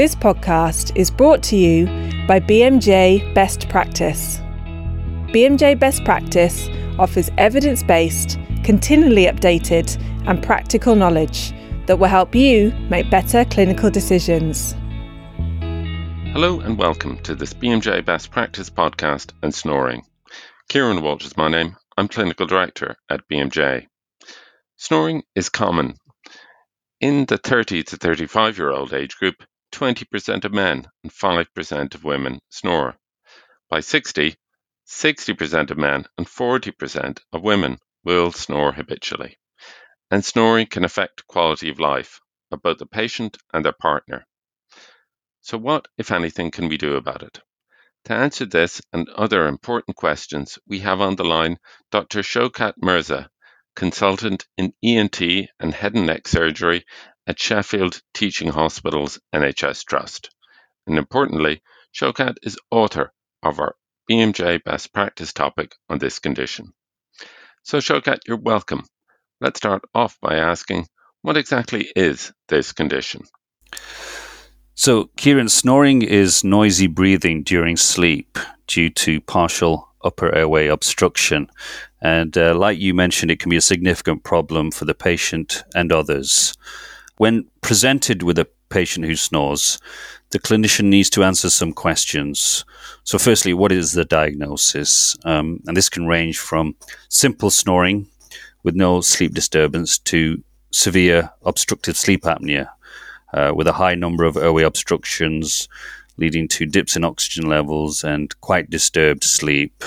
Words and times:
This 0.00 0.14
podcast 0.14 0.96
is 0.96 1.10
brought 1.10 1.42
to 1.42 1.56
you 1.58 1.84
by 2.26 2.40
BMJ 2.40 3.34
Best 3.34 3.68
Practice. 3.68 4.38
BMJ 5.28 5.78
Best 5.78 6.06
Practice 6.06 6.70
offers 6.98 7.28
evidence 7.36 7.82
based, 7.82 8.38
continually 8.64 9.26
updated, 9.26 10.02
and 10.26 10.42
practical 10.42 10.96
knowledge 10.96 11.52
that 11.84 11.98
will 11.98 12.08
help 12.08 12.34
you 12.34 12.72
make 12.88 13.10
better 13.10 13.44
clinical 13.44 13.90
decisions. 13.90 14.74
Hello 16.32 16.60
and 16.60 16.78
welcome 16.78 17.18
to 17.18 17.34
this 17.34 17.52
BMJ 17.52 18.02
Best 18.02 18.30
Practice 18.30 18.70
podcast 18.70 19.32
and 19.42 19.54
snoring. 19.54 20.02
Kieran 20.70 21.02
Walsh 21.02 21.26
is 21.26 21.36
my 21.36 21.50
name. 21.50 21.76
I'm 21.98 22.08
Clinical 22.08 22.46
Director 22.46 22.96
at 23.10 23.28
BMJ. 23.28 23.86
Snoring 24.78 25.24
is 25.34 25.50
common. 25.50 25.92
In 27.02 27.26
the 27.26 27.36
30 27.36 27.82
to 27.82 27.98
35 27.98 28.56
year 28.56 28.70
old 28.70 28.94
age 28.94 29.14
group, 29.18 29.44
20% 29.72 30.44
of 30.44 30.52
men 30.52 30.88
and 31.02 31.12
5% 31.12 31.94
of 31.94 32.04
women 32.04 32.40
snore. 32.48 32.98
By 33.68 33.80
60, 33.80 34.36
60% 34.86 35.70
of 35.70 35.78
men 35.78 36.06
and 36.18 36.26
40% 36.26 37.20
of 37.32 37.42
women 37.42 37.78
will 38.04 38.32
snore 38.32 38.72
habitually. 38.72 39.38
And 40.10 40.24
snoring 40.24 40.66
can 40.66 40.84
affect 40.84 41.26
quality 41.26 41.68
of 41.68 41.78
life 41.78 42.20
of 42.50 42.62
both 42.62 42.78
the 42.78 42.86
patient 42.86 43.38
and 43.52 43.64
their 43.64 43.72
partner. 43.72 44.26
So, 45.40 45.56
what, 45.56 45.86
if 45.96 46.10
anything, 46.10 46.50
can 46.50 46.68
we 46.68 46.76
do 46.76 46.96
about 46.96 47.22
it? 47.22 47.40
To 48.06 48.14
answer 48.14 48.46
this 48.46 48.82
and 48.92 49.08
other 49.10 49.46
important 49.46 49.96
questions, 49.96 50.58
we 50.66 50.80
have 50.80 51.00
on 51.00 51.16
the 51.16 51.24
line 51.24 51.58
Dr. 51.90 52.20
Showkat 52.20 52.74
Mirza, 52.78 53.30
consultant 53.76 54.46
in 54.56 54.74
ENT 54.82 55.20
and 55.60 55.74
head 55.74 55.94
and 55.94 56.06
neck 56.06 56.26
surgery 56.26 56.84
at 57.26 57.38
Sheffield 57.38 58.00
Teaching 58.14 58.48
Hospitals 58.48 59.20
NHS 59.34 59.84
Trust. 59.84 60.30
And 60.86 60.98
importantly, 60.98 61.62
Showkat 61.94 62.36
is 62.42 62.58
author 62.70 63.12
of 63.42 63.60
our 63.60 63.76
BMJ 64.10 64.64
best 64.64 64.92
practice 64.92 65.32
topic 65.32 65.74
on 65.88 65.98
this 65.98 66.18
condition. 66.18 66.72
So, 67.62 67.78
Showkat, 67.78 68.20
you're 68.26 68.36
welcome. 68.36 68.84
Let's 69.40 69.58
start 69.58 69.82
off 69.94 70.18
by 70.20 70.36
asking 70.36 70.86
what 71.22 71.36
exactly 71.36 71.90
is 71.94 72.32
this 72.48 72.72
condition? 72.72 73.22
So, 74.74 75.10
Kieran, 75.16 75.48
snoring 75.48 76.02
is 76.02 76.42
noisy 76.42 76.86
breathing 76.86 77.42
during 77.42 77.76
sleep 77.76 78.38
due 78.66 78.88
to 78.90 79.20
partial 79.20 79.88
upper 80.02 80.34
airway 80.34 80.68
obstruction. 80.68 81.50
And 82.00 82.36
uh, 82.38 82.54
like 82.54 82.78
you 82.78 82.94
mentioned, 82.94 83.30
it 83.30 83.40
can 83.40 83.50
be 83.50 83.56
a 83.56 83.62
significant 83.62 84.24
problem 84.24 84.70
for 84.70 84.86
the 84.86 84.94
patient 84.94 85.62
and 85.74 85.92
others. 85.92 86.56
When 87.20 87.44
presented 87.60 88.22
with 88.22 88.38
a 88.38 88.48
patient 88.70 89.04
who 89.04 89.14
snores, 89.14 89.78
the 90.30 90.38
clinician 90.38 90.86
needs 90.86 91.10
to 91.10 91.22
answer 91.22 91.50
some 91.50 91.74
questions. 91.74 92.64
So, 93.04 93.18
firstly, 93.18 93.52
what 93.52 93.72
is 93.72 93.92
the 93.92 94.06
diagnosis? 94.06 95.18
Um, 95.26 95.60
and 95.66 95.76
this 95.76 95.90
can 95.90 96.06
range 96.06 96.38
from 96.38 96.76
simple 97.10 97.50
snoring 97.50 98.06
with 98.62 98.74
no 98.74 99.02
sleep 99.02 99.34
disturbance 99.34 99.98
to 99.98 100.42
severe 100.70 101.30
obstructive 101.44 101.98
sleep 101.98 102.22
apnea 102.22 102.70
uh, 103.34 103.52
with 103.54 103.66
a 103.66 103.74
high 103.74 103.96
number 103.96 104.24
of 104.24 104.38
airway 104.38 104.62
obstructions, 104.62 105.68
leading 106.16 106.48
to 106.48 106.64
dips 106.64 106.96
in 106.96 107.04
oxygen 107.04 107.50
levels 107.50 108.02
and 108.02 108.40
quite 108.40 108.70
disturbed 108.70 109.24
sleep. 109.24 109.84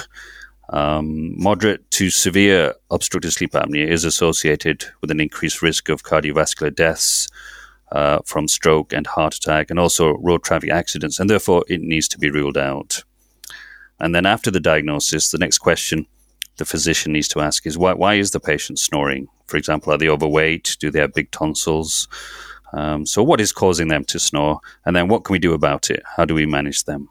Um, 0.73 1.39
moderate 1.39 1.89
to 1.91 2.09
severe 2.09 2.73
obstructive 2.89 3.31
sleep 3.31 3.51
apnea 3.51 3.87
is 3.87 4.05
associated 4.05 4.85
with 5.01 5.11
an 5.11 5.19
increased 5.19 5.61
risk 5.61 5.87
of 5.87 6.01
cardiovascular 6.01 6.75
deaths 6.75 7.27
uh, 7.91 8.19
from 8.25 8.47
stroke 8.47 8.91
and 8.91 9.05
heart 9.05 9.35
attack, 9.35 9.69
and 9.69 9.79
also 9.79 10.17
road 10.17 10.43
traffic 10.43 10.71
accidents, 10.71 11.19
and 11.19 11.29
therefore 11.29 11.63
it 11.67 11.81
needs 11.81 12.07
to 12.07 12.17
be 12.17 12.31
ruled 12.31 12.57
out. 12.57 13.03
And 13.99 14.15
then 14.15 14.25
after 14.25 14.49
the 14.49 14.59
diagnosis, 14.59 15.29
the 15.29 15.37
next 15.37 15.59
question 15.59 16.07
the 16.57 16.65
physician 16.65 17.13
needs 17.13 17.27
to 17.29 17.39
ask 17.39 17.65
is 17.67 17.77
why, 17.77 17.93
why 17.93 18.15
is 18.15 18.31
the 18.31 18.39
patient 18.39 18.79
snoring? 18.79 19.27
For 19.45 19.57
example, 19.57 19.93
are 19.93 19.97
they 19.97 20.09
overweight? 20.09 20.77
Do 20.79 20.89
they 20.89 20.99
have 20.99 21.13
big 21.13 21.29
tonsils? 21.31 22.07
Um, 22.73 23.05
so, 23.05 23.21
what 23.21 23.41
is 23.41 23.51
causing 23.51 23.89
them 23.89 24.03
to 24.05 24.19
snore? 24.19 24.59
And 24.85 24.95
then, 24.95 25.07
what 25.07 25.23
can 25.23 25.33
we 25.33 25.39
do 25.39 25.53
about 25.53 25.91
it? 25.91 26.01
How 26.15 26.25
do 26.25 26.33
we 26.33 26.47
manage 26.47 26.85
them? 26.85 27.09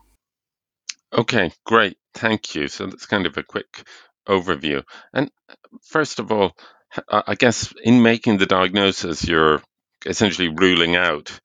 Okay, 1.12 1.52
great. 1.64 1.98
Thank 2.14 2.54
you. 2.54 2.68
So, 2.68 2.86
that's 2.86 3.06
kind 3.06 3.26
of 3.26 3.36
a 3.36 3.42
quick 3.42 3.86
overview. 4.28 4.82
And 5.12 5.30
first 5.82 6.18
of 6.18 6.32
all, 6.32 6.52
I 7.08 7.34
guess 7.34 7.72
in 7.82 8.02
making 8.02 8.38
the 8.38 8.46
diagnosis, 8.46 9.24
you're 9.24 9.62
essentially 10.04 10.48
ruling 10.48 10.96
out 10.96 11.40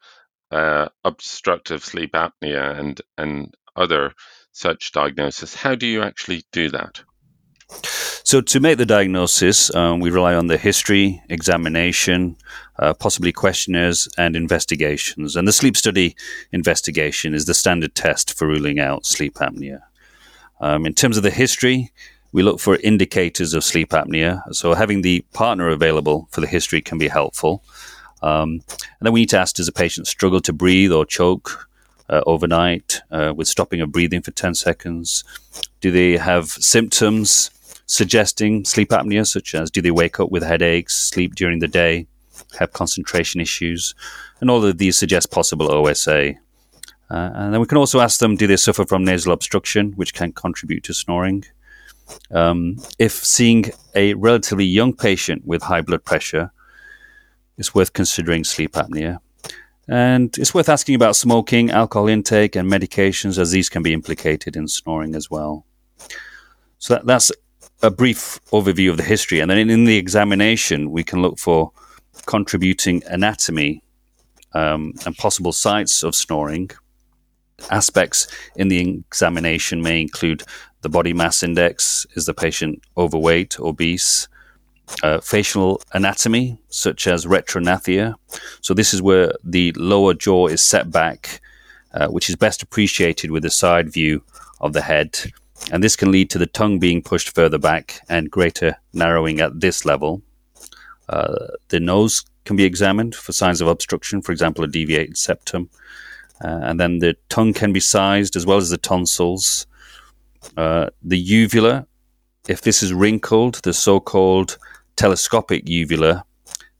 uh, 0.51 0.89
obstructive 1.03 1.83
sleep 1.83 2.13
apnea 2.13 2.77
and, 2.77 3.01
and 3.17 3.53
other 3.75 4.13
such 4.51 4.91
diagnosis. 4.91 5.53
How 5.55 5.75
do 5.75 5.87
you 5.87 6.03
actually 6.03 6.43
do 6.51 6.69
that? 6.71 7.01
So, 8.27 8.41
to 8.41 8.59
make 8.59 8.77
the 8.77 8.85
diagnosis, 8.85 9.73
um, 9.73 10.01
we 10.01 10.09
rely 10.09 10.33
on 10.33 10.47
the 10.47 10.57
history, 10.57 11.23
examination, 11.29 12.35
uh, 12.77 12.93
possibly 12.93 13.31
questionnaires, 13.31 14.09
and 14.17 14.35
investigations. 14.35 15.37
And 15.37 15.47
the 15.47 15.53
sleep 15.53 15.77
study 15.77 16.13
investigation 16.51 17.33
is 17.33 17.45
the 17.45 17.53
standard 17.53 17.95
test 17.95 18.33
for 18.33 18.45
ruling 18.45 18.81
out 18.81 19.05
sleep 19.05 19.35
apnea. 19.35 19.79
Um, 20.59 20.85
in 20.85 20.93
terms 20.93 21.15
of 21.15 21.23
the 21.23 21.31
history, 21.31 21.93
we 22.33 22.43
look 22.43 22.59
for 22.59 22.75
indicators 22.75 23.53
of 23.53 23.63
sleep 23.63 23.91
apnea. 23.91 24.41
So, 24.53 24.73
having 24.73 25.03
the 25.03 25.21
partner 25.31 25.69
available 25.69 26.27
for 26.31 26.41
the 26.41 26.47
history 26.47 26.81
can 26.81 26.97
be 26.97 27.07
helpful. 27.07 27.63
Um, 28.21 28.61
and 28.69 29.03
then 29.03 29.13
we 29.13 29.21
need 29.21 29.29
to 29.29 29.39
ask 29.39 29.55
does 29.55 29.67
the 29.67 29.71
patient 29.71 30.05
struggle 30.05 30.41
to 30.41 30.51
breathe 30.51 30.91
or 30.91 31.05
choke 31.05 31.69
uh, 32.09 32.23
overnight 32.25 33.03
uh, 33.09 33.33
with 33.33 33.47
stopping 33.47 33.79
of 33.79 33.93
breathing 33.93 34.21
for 34.21 34.31
10 34.31 34.53
seconds? 34.53 35.23
Do 35.79 35.91
they 35.91 36.17
have 36.17 36.49
symptoms 36.49 37.51
suggesting 37.87 38.65
sleep 38.65 38.89
apnea, 38.89 39.25
such 39.25 39.55
as 39.55 39.71
do 39.71 39.81
they 39.81 39.91
wake 39.91 40.19
up 40.19 40.29
with 40.29 40.43
headaches, 40.43 40.95
sleep 40.95 41.35
during 41.35 41.59
the 41.59 41.67
day, 41.67 42.05
have 42.59 42.73
concentration 42.73 43.41
issues, 43.41 43.95
and 44.39 44.49
all 44.49 44.63
of 44.63 44.77
these 44.77 44.97
suggest 44.97 45.31
possible 45.31 45.71
OSA. 45.71 46.35
Uh, 47.09 47.31
and 47.33 47.53
then 47.53 47.61
we 47.61 47.65
can 47.65 47.77
also 47.77 48.01
ask 48.01 48.19
them 48.19 48.35
do 48.35 48.47
they 48.47 48.57
suffer 48.57 48.85
from 48.85 49.05
nasal 49.05 49.31
obstruction, 49.31 49.93
which 49.93 50.13
can 50.13 50.31
contribute 50.33 50.83
to 50.83 50.93
snoring. 50.93 51.45
Um, 52.31 52.77
if 52.99 53.11
seeing 53.11 53.65
a 53.95 54.13
relatively 54.13 54.65
young 54.65 54.93
patient 54.93 55.45
with 55.45 55.63
high 55.63 55.81
blood 55.81 56.03
pressure, 56.03 56.51
it's 57.57 57.73
worth 57.73 57.93
considering 57.93 58.43
sleep 58.43 58.73
apnea. 58.73 59.19
And 59.87 60.37
it's 60.37 60.53
worth 60.53 60.67
asking 60.67 60.95
about 60.95 61.15
smoking, 61.15 61.71
alcohol 61.71 62.09
intake, 62.09 62.57
and 62.57 62.69
medications, 62.69 63.37
as 63.37 63.51
these 63.51 63.69
can 63.69 63.81
be 63.81 63.93
implicated 63.93 64.57
in 64.57 64.67
snoring 64.67 65.15
as 65.15 65.31
well. 65.31 65.65
So 66.77 66.95
that, 66.95 67.05
that's 67.05 67.31
a 67.81 67.91
brief 67.91 68.39
overview 68.51 68.89
of 68.89 68.97
the 68.97 69.03
history, 69.03 69.39
and 69.39 69.51
then 69.51 69.57
in, 69.57 69.69
in 69.69 69.85
the 69.85 69.97
examination, 69.97 70.91
we 70.91 71.03
can 71.03 71.21
look 71.21 71.37
for 71.37 71.71
contributing 72.25 73.03
anatomy 73.07 73.83
um, 74.53 74.93
and 75.05 75.15
possible 75.17 75.51
sites 75.51 76.03
of 76.03 76.15
snoring. 76.15 76.69
Aspects 77.71 78.27
in 78.55 78.67
the 78.67 78.79
examination 78.79 79.81
may 79.81 80.01
include 80.01 80.43
the 80.81 80.89
body 80.89 81.13
mass 81.13 81.43
index 81.43 82.05
is 82.15 82.25
the 82.25 82.33
patient 82.33 82.81
overweight, 82.97 83.59
obese, 83.59 84.27
uh, 85.03 85.19
facial 85.19 85.81
anatomy, 85.93 86.59
such 86.69 87.07
as 87.07 87.25
retrognathia. 87.25 88.15
So, 88.61 88.73
this 88.73 88.93
is 88.93 89.01
where 89.01 89.33
the 89.43 89.73
lower 89.73 90.13
jaw 90.13 90.47
is 90.47 90.61
set 90.61 90.91
back, 90.91 91.41
uh, 91.93 92.07
which 92.07 92.29
is 92.29 92.35
best 92.35 92.61
appreciated 92.61 93.31
with 93.31 93.43
a 93.43 93.49
side 93.49 93.91
view 93.91 94.23
of 94.61 94.73
the 94.73 94.81
head 94.81 95.31
and 95.71 95.83
this 95.83 95.95
can 95.95 96.11
lead 96.11 96.29
to 96.29 96.37
the 96.37 96.47
tongue 96.47 96.79
being 96.79 97.01
pushed 97.01 97.35
further 97.35 97.57
back 97.57 98.01
and 98.09 98.31
greater 98.31 98.77
narrowing 98.93 99.39
at 99.39 99.59
this 99.59 99.85
level. 99.85 100.21
Uh, 101.09 101.47
the 101.69 101.79
nose 101.79 102.23
can 102.45 102.55
be 102.55 102.63
examined 102.63 103.15
for 103.15 103.33
signs 103.33 103.61
of 103.61 103.67
obstruction, 103.67 104.21
for 104.21 104.31
example, 104.31 104.63
a 104.63 104.67
deviated 104.67 105.17
septum. 105.17 105.69
Uh, 106.43 106.59
and 106.63 106.79
then 106.79 106.99
the 106.99 107.15
tongue 107.29 107.53
can 107.53 107.73
be 107.73 107.79
sized 107.79 108.35
as 108.35 108.45
well 108.45 108.57
as 108.57 108.69
the 108.69 108.77
tonsils. 108.77 109.67
Uh, 110.55 110.87
the 111.03 111.17
uvula, 111.17 111.85
if 112.47 112.61
this 112.61 112.83
is 112.83 112.93
wrinkled, 112.93 113.55
the 113.63 113.73
so 113.73 113.99
called 113.99 114.57
telescopic 114.95 115.67
uvula, 115.67 116.23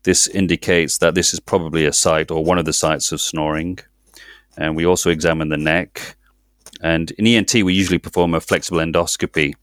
this 0.04 0.28
indicates 0.28 1.00
that 1.00 1.16
this 1.16 1.34
is 1.34 1.40
probably 1.40 1.86
a 1.86 1.92
site 1.92 2.32
or 2.32 2.44
one 2.44 2.58
of 2.58 2.66
the 2.66 2.74
sites 2.74 3.12
of 3.12 3.20
snoring. 3.20 3.80
And 4.56 4.76
we 4.76 4.86
also 4.86 5.10
examine 5.10 5.50
the 5.50 5.58
neck 5.58 6.17
and 6.82 7.12
in 7.12 7.28
ENT, 7.28 7.54
we 7.54 7.74
usually 7.74 7.98
perform 7.98 8.34
a 8.34 8.40
flexible 8.40 8.80
endoscopy 8.80 9.56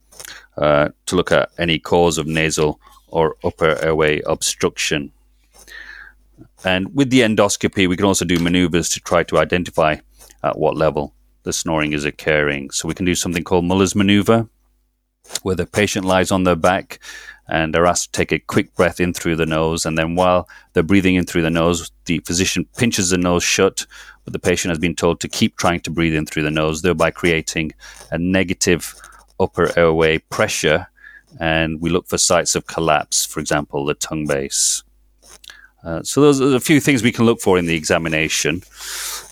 uh, 0.56 0.88
to 1.06 1.16
look 1.16 1.32
at 1.32 1.50
any 1.58 1.78
cause 1.78 2.19
of 2.19 2.26
nasal 2.26 2.81
or 3.08 3.37
upper 3.44 3.78
airway 3.82 4.20
obstruction. 4.22 5.12
And 6.64 6.94
with 6.94 7.11
the 7.11 7.20
endoscopy, 7.20 7.88
we 7.88 7.96
can 7.96 8.06
also 8.06 8.25
do 8.25 8.38
maneuvers 8.38 8.88
to 8.90 9.00
try 9.00 9.22
to 9.25 9.38
identify 9.38 9.96
at 10.43 10.58
what 10.58 10.76
level 10.76 11.14
the 11.43 11.52
snoring 11.52 11.93
is 11.93 12.05
occurring. 12.05 12.70
So 12.70 12.88
we 12.88 12.94
can 12.94 13.06
do 13.06 13.14
something 13.14 13.44
called 13.44 13.64
Muller's 13.64 13.94
maneuver. 13.94 14.49
Where 15.43 15.55
the 15.55 15.67
patient 15.67 16.05
lies 16.05 16.31
on 16.31 16.44
their 16.44 16.56
back 16.56 16.99
and 17.49 17.75
they're 17.75 17.87
asked 17.87 18.12
to 18.12 18.19
take 18.19 18.32
a 18.32 18.38
quick 18.38 18.75
breath 18.75 19.00
in 19.00 19.12
through 19.12 19.37
the 19.37 19.47
nose. 19.47 19.85
And 19.85 19.99
then 19.99 20.15
while 20.15 20.49
they're 20.73 20.82
breathing 20.82 21.15
in 21.15 21.25
through 21.25 21.43
the 21.43 21.50
nose, 21.50 21.91
the 22.06 22.21
physician 22.21 22.67
pinches 22.76 23.11
the 23.11 23.19
nose 23.19 23.44
shut, 23.44 23.87
but 24.25 24.32
the 24.32 24.38
patient 24.38 24.71
has 24.71 24.79
been 24.79 24.97
told 24.97 25.21
to 25.21 25.29
keep 25.29 25.56
trying 25.56 25.81
to 25.81 25.91
breathe 25.91 26.15
in 26.15 26.26
through 26.26 26.44
the 26.44 26.50
nose, 26.50 26.82
thereby 26.82 27.11
creating 27.11 27.73
a 28.11 28.19
negative 28.19 28.94
upper 29.38 29.79
airway 29.79 30.19
pressure. 30.19 30.87
And 31.38 31.81
we 31.81 31.91
look 31.91 32.06
for 32.09 32.17
sites 32.17 32.55
of 32.55 32.67
collapse, 32.67 33.26
for 33.26 33.41
example, 33.41 33.85
the 33.85 33.94
tongue 33.94 34.26
base. 34.26 34.82
Uh, 35.82 36.03
so 36.03 36.23
those 36.23 36.41
are 36.41 36.56
a 36.56 36.61
few 36.61 36.81
things 36.81 37.03
we 37.03 37.12
can 37.12 37.26
look 37.26 37.41
for 37.41 37.59
in 37.59 37.67
the 37.67 37.76
examination. 37.76 38.62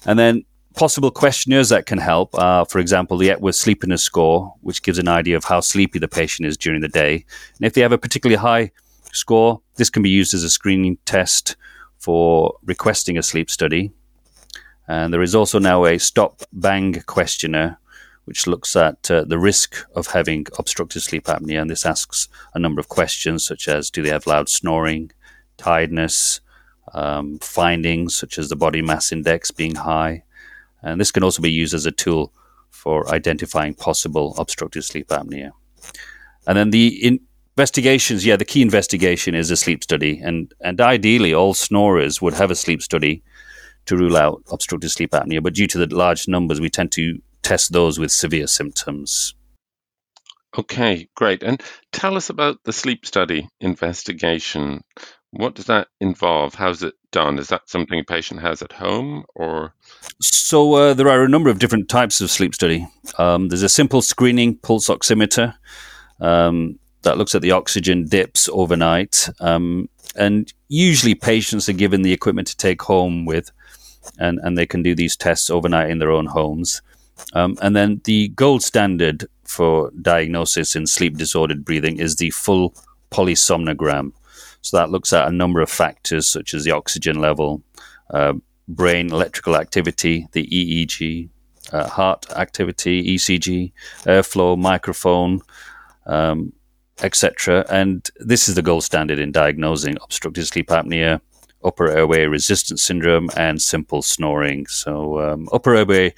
And 0.04 0.18
then 0.18 0.44
possible 0.74 1.10
questionnaires 1.10 1.68
that 1.68 1.86
can 1.86 1.98
help 1.98 2.34
are, 2.38 2.64
for 2.66 2.78
example, 2.78 3.16
the 3.16 3.30
Epworth 3.30 3.54
Sleepiness 3.54 4.02
Score, 4.02 4.54
which 4.60 4.82
gives 4.82 4.98
an 4.98 5.08
idea 5.08 5.36
of 5.36 5.44
how 5.44 5.60
sleepy 5.60 5.98
the 5.98 6.08
patient 6.08 6.46
is 6.46 6.56
during 6.56 6.80
the 6.80 6.88
day. 6.88 7.24
And 7.56 7.66
if 7.66 7.74
they 7.74 7.80
have 7.80 7.92
a 7.92 7.98
particularly 7.98 8.40
high 8.40 8.72
score, 9.12 9.60
this 9.76 9.90
can 9.90 10.02
be 10.02 10.10
used 10.10 10.34
as 10.34 10.44
a 10.44 10.50
screening 10.50 10.98
test 11.04 11.56
for 11.98 12.56
requesting 12.64 13.18
a 13.18 13.22
sleep 13.22 13.50
study. 13.50 13.92
And 14.88 15.12
there 15.12 15.22
is 15.22 15.34
also 15.34 15.58
now 15.58 15.84
a 15.84 15.98
stop 15.98 16.42
bang 16.52 17.02
questionnaire, 17.06 17.78
which 18.24 18.46
looks 18.46 18.74
at 18.76 19.10
uh, 19.10 19.24
the 19.24 19.38
risk 19.38 19.76
of 19.94 20.08
having 20.08 20.46
obstructive 20.58 21.02
sleep 21.02 21.24
apnea. 21.24 21.60
And 21.60 21.70
this 21.70 21.86
asks 21.86 22.28
a 22.54 22.58
number 22.58 22.80
of 22.80 22.88
questions, 22.88 23.46
such 23.46 23.68
as 23.68 23.90
do 23.90 24.02
they 24.02 24.10
have 24.10 24.26
loud 24.26 24.48
snoring, 24.48 25.12
tiredness, 25.56 26.40
um, 26.94 27.38
findings 27.38 28.16
such 28.16 28.38
as 28.38 28.48
the 28.48 28.56
body 28.56 28.82
mass 28.82 29.12
index 29.12 29.50
being 29.50 29.76
high, 29.76 30.24
and 30.82 31.00
this 31.00 31.10
can 31.10 31.22
also 31.22 31.42
be 31.42 31.50
used 31.50 31.74
as 31.74 31.86
a 31.86 31.92
tool 31.92 32.32
for 32.70 33.08
identifying 33.14 33.74
possible 33.74 34.34
obstructive 34.38 34.84
sleep 34.84 35.08
apnea. 35.08 35.50
And 36.46 36.58
then 36.58 36.70
the 36.70 37.20
investigations, 37.56 38.26
yeah, 38.26 38.36
the 38.36 38.44
key 38.44 38.62
investigation 38.62 39.34
is 39.34 39.50
a 39.50 39.56
sleep 39.56 39.84
study. 39.84 40.18
And, 40.18 40.52
and 40.60 40.80
ideally, 40.80 41.34
all 41.34 41.54
snorers 41.54 42.20
would 42.20 42.34
have 42.34 42.50
a 42.50 42.56
sleep 42.56 42.82
study 42.82 43.22
to 43.86 43.96
rule 43.96 44.16
out 44.16 44.42
obstructive 44.50 44.90
sleep 44.90 45.10
apnea. 45.12 45.42
But 45.42 45.54
due 45.54 45.66
to 45.68 45.78
the 45.78 45.94
large 45.94 46.26
numbers, 46.28 46.60
we 46.60 46.70
tend 46.70 46.92
to 46.92 47.20
test 47.42 47.72
those 47.72 47.98
with 47.98 48.10
severe 48.10 48.46
symptoms. 48.46 49.34
Okay, 50.58 51.08
great. 51.14 51.42
And 51.42 51.62
tell 51.92 52.16
us 52.16 52.28
about 52.30 52.58
the 52.64 52.72
sleep 52.72 53.06
study 53.06 53.48
investigation. 53.60 54.82
What 55.30 55.54
does 55.54 55.66
that 55.66 55.88
involve? 56.00 56.54
How's 56.54 56.82
it 56.82 56.94
done? 57.12 57.38
Is 57.38 57.48
that 57.48 57.68
something 57.68 58.00
a 58.00 58.04
patient 58.04 58.40
has 58.40 58.62
at 58.62 58.72
home 58.72 59.24
or? 59.34 59.74
So 60.20 60.74
uh, 60.74 60.94
there 60.94 61.08
are 61.08 61.22
a 61.22 61.28
number 61.28 61.50
of 61.50 61.58
different 61.58 61.88
types 61.88 62.20
of 62.20 62.30
sleep 62.30 62.54
study. 62.54 62.88
Um, 63.18 63.48
there's 63.48 63.62
a 63.62 63.68
simple 63.68 64.02
screening 64.02 64.56
pulse 64.56 64.88
oximeter 64.88 65.54
um, 66.20 66.78
that 67.02 67.18
looks 67.18 67.34
at 67.34 67.42
the 67.42 67.52
oxygen 67.52 68.08
dips 68.08 68.48
overnight. 68.52 69.28
Um, 69.40 69.88
and 70.16 70.52
usually 70.68 71.14
patients 71.14 71.68
are 71.68 71.74
given 71.74 72.02
the 72.02 72.12
equipment 72.12 72.48
to 72.48 72.56
take 72.56 72.82
home 72.82 73.24
with, 73.24 73.50
and, 74.18 74.38
and 74.42 74.58
they 74.58 74.66
can 74.66 74.82
do 74.82 74.94
these 74.94 75.16
tests 75.16 75.50
overnight 75.50 75.90
in 75.90 75.98
their 75.98 76.10
own 76.10 76.26
homes. 76.26 76.82
Um, 77.34 77.56
and 77.62 77.76
then 77.76 78.00
the 78.04 78.28
gold 78.28 78.62
standard 78.62 79.26
for 79.44 79.90
diagnosis 80.00 80.74
in 80.74 80.86
sleep 80.86 81.18
disordered 81.18 81.64
breathing 81.64 81.98
is 81.98 82.16
the 82.16 82.30
full 82.30 82.74
polysomnogram. 83.10 84.12
So 84.62 84.76
that 84.76 84.90
looks 84.90 85.12
at 85.12 85.28
a 85.28 85.32
number 85.32 85.60
of 85.60 85.68
factors 85.68 86.30
such 86.30 86.54
as 86.54 86.64
the 86.64 86.70
oxygen 86.70 87.20
level, 87.20 87.62
uh, 88.10 88.34
brain 88.68 89.12
electrical 89.12 89.56
activity, 89.56 90.28
the 90.32 90.46
EEG, 90.46 91.28
uh, 91.72 91.88
heart 91.88 92.26
activity, 92.36 93.16
ECG, 93.16 93.72
airflow, 94.04 94.56
microphone, 94.56 95.40
um, 96.06 96.52
etc. 97.02 97.64
And 97.68 98.08
this 98.16 98.48
is 98.48 98.54
the 98.54 98.62
gold 98.62 98.84
standard 98.84 99.18
in 99.18 99.32
diagnosing 99.32 99.96
obstructive 100.02 100.46
sleep 100.46 100.68
apnea, 100.68 101.20
upper 101.64 101.88
airway 101.88 102.26
resistance 102.26 102.82
syndrome, 102.82 103.30
and 103.36 103.60
simple 103.60 104.02
snoring. 104.02 104.66
So, 104.66 105.20
um, 105.20 105.48
upper 105.52 105.74
airway 105.74 106.14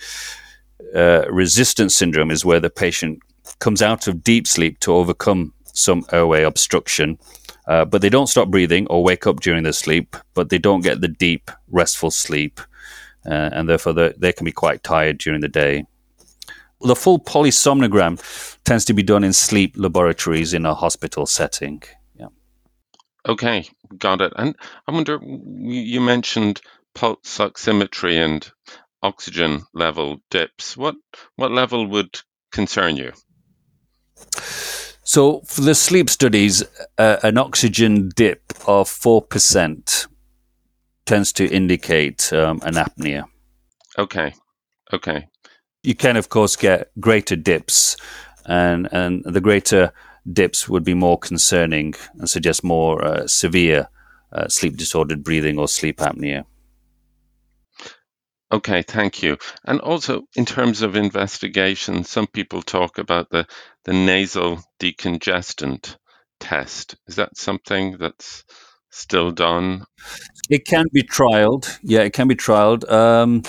uh, 0.95 1.25
resistance 1.31 1.97
syndrome 1.97 2.31
is 2.31 2.45
where 2.45 2.61
the 2.61 2.71
patient 2.71 3.21
comes 3.59 3.81
out 3.81 4.07
of 4.07 4.23
deep 4.23 4.47
sleep 4.47 4.81
to 4.81 4.93
overcome 4.93 5.53
some 5.73 6.05
airway 6.13 6.43
obstruction 6.43 7.19
uh, 7.67 7.85
but 7.85 8.03
they 8.03 8.09
don't 8.09 8.29
stop 8.29 8.49
breathing 8.49 8.87
or 8.89 9.03
wake 9.03 9.27
up 9.27 9.41
during 9.41 9.63
their 9.63 9.73
sleep, 9.73 10.17
but 10.35 10.51
they 10.51 10.59
don't 10.59 10.83
get 10.83 11.01
the 11.01 11.09
deep, 11.09 11.51
restful 11.69 12.11
sleep, 12.11 12.61
uh, 13.27 13.51
and 13.53 13.69
therefore 13.69 13.93
they 13.93 14.33
can 14.33 14.45
be 14.45 14.53
quite 14.53 14.83
tired 14.83 15.19
during 15.19 15.41
the 15.41 15.49
day. 15.49 15.85
The 16.81 16.97
full 16.97 17.19
polysomnogram 17.19 18.21
tends 18.65 18.85
to 18.87 18.95
be 18.95 19.03
done 19.03 19.25
in 19.25 19.33
sleep 19.33 19.75
laboratories 19.77 20.53
in 20.53 20.67
a 20.67 20.75
hospital 20.75 21.25
setting. 21.25 21.83
Yeah. 22.15 22.27
Okay, 23.27 23.67
got 23.97 24.21
it. 24.21 24.33
And 24.37 24.55
I 24.87 24.93
wonder, 24.93 25.19
you 25.23 26.01
mentioned 26.01 26.61
pulse 26.95 27.39
oximetry 27.39 28.23
and 28.25 28.51
oxygen 29.03 29.63
level 29.73 30.19
dips. 30.31 30.77
What 30.77 30.97
what 31.37 31.53
level 31.53 31.87
would 31.87 32.21
concern 32.53 32.97
you? 32.97 33.13
So, 35.05 35.41
for 35.41 35.61
the 35.61 35.75
sleep 35.75 36.09
studies, 36.09 36.65
uh, 36.97 37.19
an 37.23 37.37
oxygen 37.37 38.09
dip 38.17 38.41
of 38.67 38.89
4% 38.89 40.07
tends 41.05 41.33
to 41.35 41.47
indicate 41.47 42.33
um, 42.33 42.61
an 42.65 42.75
apnea. 42.75 43.25
Okay. 43.99 44.35
Okay. 44.95 45.29
You 45.83 45.95
can, 45.95 46.17
of 46.17 46.31
course, 46.31 46.57
get 46.57 46.91
greater 46.99 47.37
dips, 47.37 47.99
and, 48.47 48.89
and 48.93 49.23
the 49.25 49.43
greater 49.43 49.93
dips 50.33 50.71
would 50.71 50.85
be 50.85 50.95
more 50.95 51.19
concerning 51.19 51.95
and 52.19 52.29
suggest 52.31 52.65
more 52.65 53.05
uh, 53.05 53.27
severe 53.27 53.89
uh, 54.33 54.49
sleep 54.49 54.79
disordered 54.79 55.23
breathing 55.23 55.59
or 55.59 55.69
sleep 55.69 55.99
apnea. 55.99 56.45
Okay, 58.53 58.83
thank 58.83 59.23
you. 59.23 59.37
And 59.65 59.81
also, 59.81 60.23
in 60.37 60.45
terms 60.45 60.83
of 60.83 60.97
investigation, 60.97 62.05
some 62.05 62.27
people 62.27 62.63
talk 62.63 62.99
about 62.99 63.31
the, 63.31 63.47
the 63.85 63.93
nasal 63.93 64.63
decongestant 64.79 65.97
test. 66.41 66.97
Is 67.09 67.17
that 67.17 67.37
something 67.37 67.97
that's 67.99 68.45
still 68.91 69.31
done? 69.33 69.85
It 70.51 70.67
can 70.67 70.87
be 70.93 71.03
trialed. 71.03 71.79
Yeah, 71.83 72.03
it 72.03 72.13
can 72.13 72.29
be 72.29 72.37
trialed. 72.37 72.89
Um, 72.91 73.43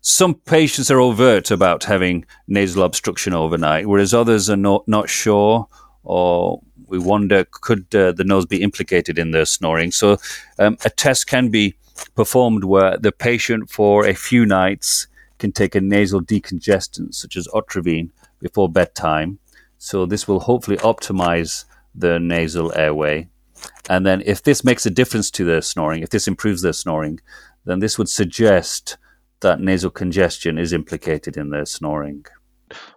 some 0.00 0.34
patients 0.34 0.90
are 0.90 1.00
overt 1.00 1.50
about 1.50 1.84
having 1.84 2.24
nasal 2.46 2.82
obstruction 2.82 3.32
overnight, 3.32 3.86
whereas 3.86 4.12
others 4.14 4.50
are 4.50 4.56
not, 4.56 4.86
not 4.86 5.08
sure 5.08 5.66
or 6.04 6.60
we 6.86 6.98
wonder 6.98 7.46
could 7.50 7.94
uh, 7.94 8.12
the 8.12 8.24
nose 8.24 8.46
be 8.46 8.62
implicated 8.62 9.18
in 9.18 9.30
their 9.30 9.46
snoring. 9.46 9.92
So 9.92 10.18
um, 10.58 10.76
a 10.84 10.90
test 10.90 11.26
can 11.26 11.48
be 11.48 11.74
performed 12.14 12.64
where 12.64 12.96
the 12.98 13.12
patient 13.12 13.70
for 13.70 14.06
a 14.06 14.14
few 14.14 14.46
nights 14.46 15.06
can 15.38 15.52
take 15.52 15.74
a 15.74 15.80
nasal 15.80 16.20
decongestant 16.20 17.14
such 17.14 17.36
as 17.36 17.48
Otrivine 17.48 18.10
before 18.38 18.68
bedtime. 18.68 19.38
So 19.78 20.06
this 20.06 20.28
will 20.28 20.40
hopefully 20.40 20.76
optimize 20.78 21.64
the 21.94 22.18
nasal 22.18 22.72
airway. 22.76 23.28
And 23.88 24.06
then 24.06 24.22
if 24.24 24.42
this 24.42 24.64
makes 24.64 24.86
a 24.86 24.90
difference 24.90 25.30
to 25.32 25.44
their 25.44 25.62
snoring, 25.62 26.02
if 26.02 26.10
this 26.10 26.28
improves 26.28 26.62
their 26.62 26.72
snoring, 26.72 27.20
then 27.64 27.80
this 27.80 27.98
would 27.98 28.08
suggest 28.08 28.96
that 29.40 29.60
nasal 29.60 29.90
congestion 29.90 30.58
is 30.58 30.72
implicated 30.72 31.36
in 31.36 31.50
their 31.50 31.66
snoring. 31.66 32.24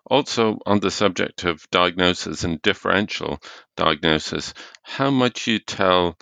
Also, 0.05 0.59
on 0.65 0.79
the 0.79 0.91
subject 0.91 1.43
of 1.43 1.69
diagnosis 1.71 2.43
and 2.43 2.61
differential 2.61 3.39
diagnosis, 3.75 4.53
how 4.83 5.09
much 5.09 5.47
you 5.47 5.59
tell 5.59 6.17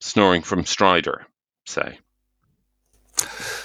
snoring 0.00 0.42
from 0.42 0.64
stridor, 0.64 1.24
say? 1.66 1.98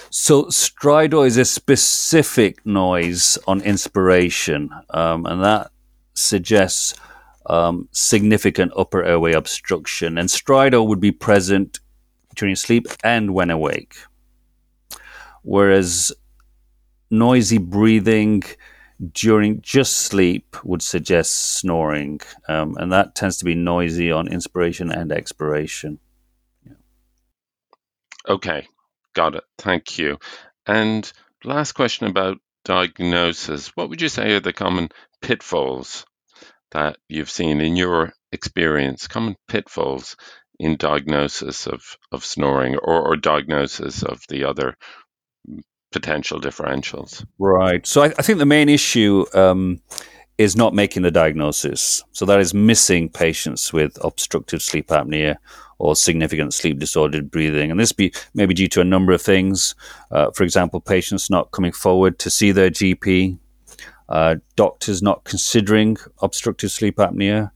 So 0.10 0.46
stridor 0.46 1.26
is 1.26 1.38
a 1.38 1.46
specific 1.46 2.66
noise 2.66 3.38
on 3.48 3.62
inspiration, 3.62 4.70
um, 4.90 5.26
and 5.26 5.44
that 5.44 5.72
suggests 6.14 6.96
um, 7.46 7.88
significant 7.92 8.72
upper 8.76 9.04
airway 9.04 9.34
obstruction. 9.34 10.18
And 10.18 10.30
stridor 10.30 10.86
would 10.86 11.00
be 11.00 11.12
present 11.12 11.80
during 12.36 12.56
sleep 12.56 12.88
and 13.04 13.34
when 13.34 13.50
awake. 13.50 13.96
Whereas 15.44 16.12
noisy 17.10 17.58
breathing 17.58 18.44
during 19.14 19.62
just 19.62 19.98
sleep 19.98 20.58
would 20.64 20.82
suggest 20.82 21.58
snoring, 21.58 22.20
um, 22.48 22.76
and 22.78 22.92
that 22.92 23.16
tends 23.16 23.38
to 23.38 23.46
be 23.46 23.56
noisy 23.56 24.12
on 24.12 24.28
inspiration 24.28 24.92
and 24.92 25.12
expiration. 25.12 26.00
Yeah. 26.66 26.74
Okay, 28.28 28.68
Got 29.16 29.36
it. 29.36 29.44
Thank 29.58 29.98
you. 29.98 30.18
And 30.66 31.12
last 31.44 31.74
question 31.74 32.08
about 32.08 32.38
diagnosis. 32.66 33.70
What 33.70 33.90
would 33.90 34.02
you 34.02 34.10
say 34.10 34.34
are 34.34 34.40
the 34.40 34.54
common 34.54 34.90
pitfalls 35.22 36.06
that 36.72 36.98
you've 37.08 37.30
seen 37.30 37.62
in 37.62 37.76
your 37.76 38.14
experience, 38.32 39.08
common 39.08 39.36
pitfalls 39.48 40.16
in 40.60 40.78
diagnosis 40.78 41.68
of, 41.68 41.98
of 42.12 42.24
snoring 42.24 42.76
or, 42.76 43.02
or 43.08 43.16
diagnosis 43.16 44.04
of 44.04 44.22
the 44.30 44.44
other 44.44 44.76
potential 45.92 46.40
differentials? 46.40 47.26
Right. 47.40 47.86
So 47.88 48.04
I, 48.04 48.14
I 48.18 48.22
think 48.22 48.38
the 48.38 48.46
main 48.46 48.70
issue 48.70 49.26
um, 49.34 49.82
is 50.38 50.56
not 50.56 50.74
making 50.74 51.04
the 51.04 51.12
diagnosis. 51.12 52.04
So 52.12 52.26
that 52.26 52.40
is 52.40 52.54
missing 52.54 53.10
patients 53.10 53.74
with 53.74 53.98
obstructive 54.02 54.62
sleep 54.62 54.88
apnea 54.88 55.38
or 55.80 55.96
significant 55.96 56.54
sleep 56.54 56.78
disordered 56.78 57.32
breathing. 57.32 57.72
And 57.72 57.80
this 57.80 57.92
be 57.92 58.14
maybe 58.34 58.54
due 58.54 58.68
to 58.68 58.82
a 58.82 58.86
number 58.86 59.14
of 59.14 59.22
things. 59.22 59.76
Uh, 60.12 60.30
for 60.32 60.44
example, 60.44 60.80
patients 60.82 61.30
not 61.30 61.52
coming 61.52 61.72
forward 61.72 62.20
to 62.20 62.30
see 62.30 62.52
their 62.52 62.70
GP, 62.70 63.38
uh, 64.10 64.36
doctors 64.56 65.02
not 65.02 65.24
considering 65.24 65.98
obstructive 66.22 66.72
sleep 66.72 66.98
apnea. 66.98 67.52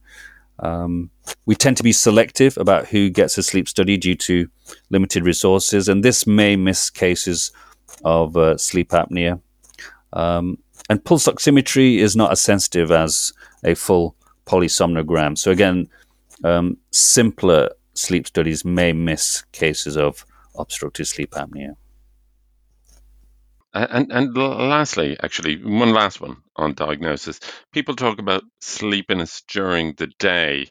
Um, 0.60 1.10
we 1.46 1.56
tend 1.56 1.78
to 1.78 1.84
be 1.84 1.92
selective 1.92 2.58
about 2.58 2.88
who 2.88 3.10
gets 3.10 3.38
a 3.38 3.44
sleep 3.44 3.68
study 3.68 3.98
due 3.98 4.16
to 4.16 4.48
limited 4.90 5.26
resources, 5.26 5.90
and 5.90 6.04
this 6.04 6.26
may 6.26 6.56
miss 6.56 6.90
cases 6.90 7.52
of 8.06 8.38
uh, 8.38 8.58
sleep 8.58 8.90
apnea. 8.90 9.42
Um, 10.14 10.58
and 10.90 11.04
pulse 11.04 11.28
oximetry 11.28 11.98
is 11.98 12.16
not 12.16 12.32
as 12.32 12.42
sensitive 12.42 12.92
as 12.92 13.34
a 13.64 13.74
full 13.74 14.16
polysomnogram. 14.46 15.38
So 15.38 15.52
again, 15.52 15.90
um, 16.44 16.78
simpler 16.92 17.70
sleep 17.94 18.28
studies 18.28 18.66
may 18.66 18.94
miss 18.94 19.44
cases 19.52 19.98
of 19.98 20.26
obstructive 20.56 21.08
sleep 21.08 21.32
apnea. 21.32 21.76
And 23.74 24.12
and 24.12 24.38
lastly, 24.38 25.18
actually, 25.24 25.56
one 25.64 25.94
last 25.94 26.22
one 26.22 26.38
on 26.56 26.76
diagnosis. 26.76 27.40
People 27.72 27.96
talk 27.96 28.20
about 28.20 28.44
sleepiness 28.62 29.42
during 29.48 29.96
the 29.98 30.08
day, 30.20 30.68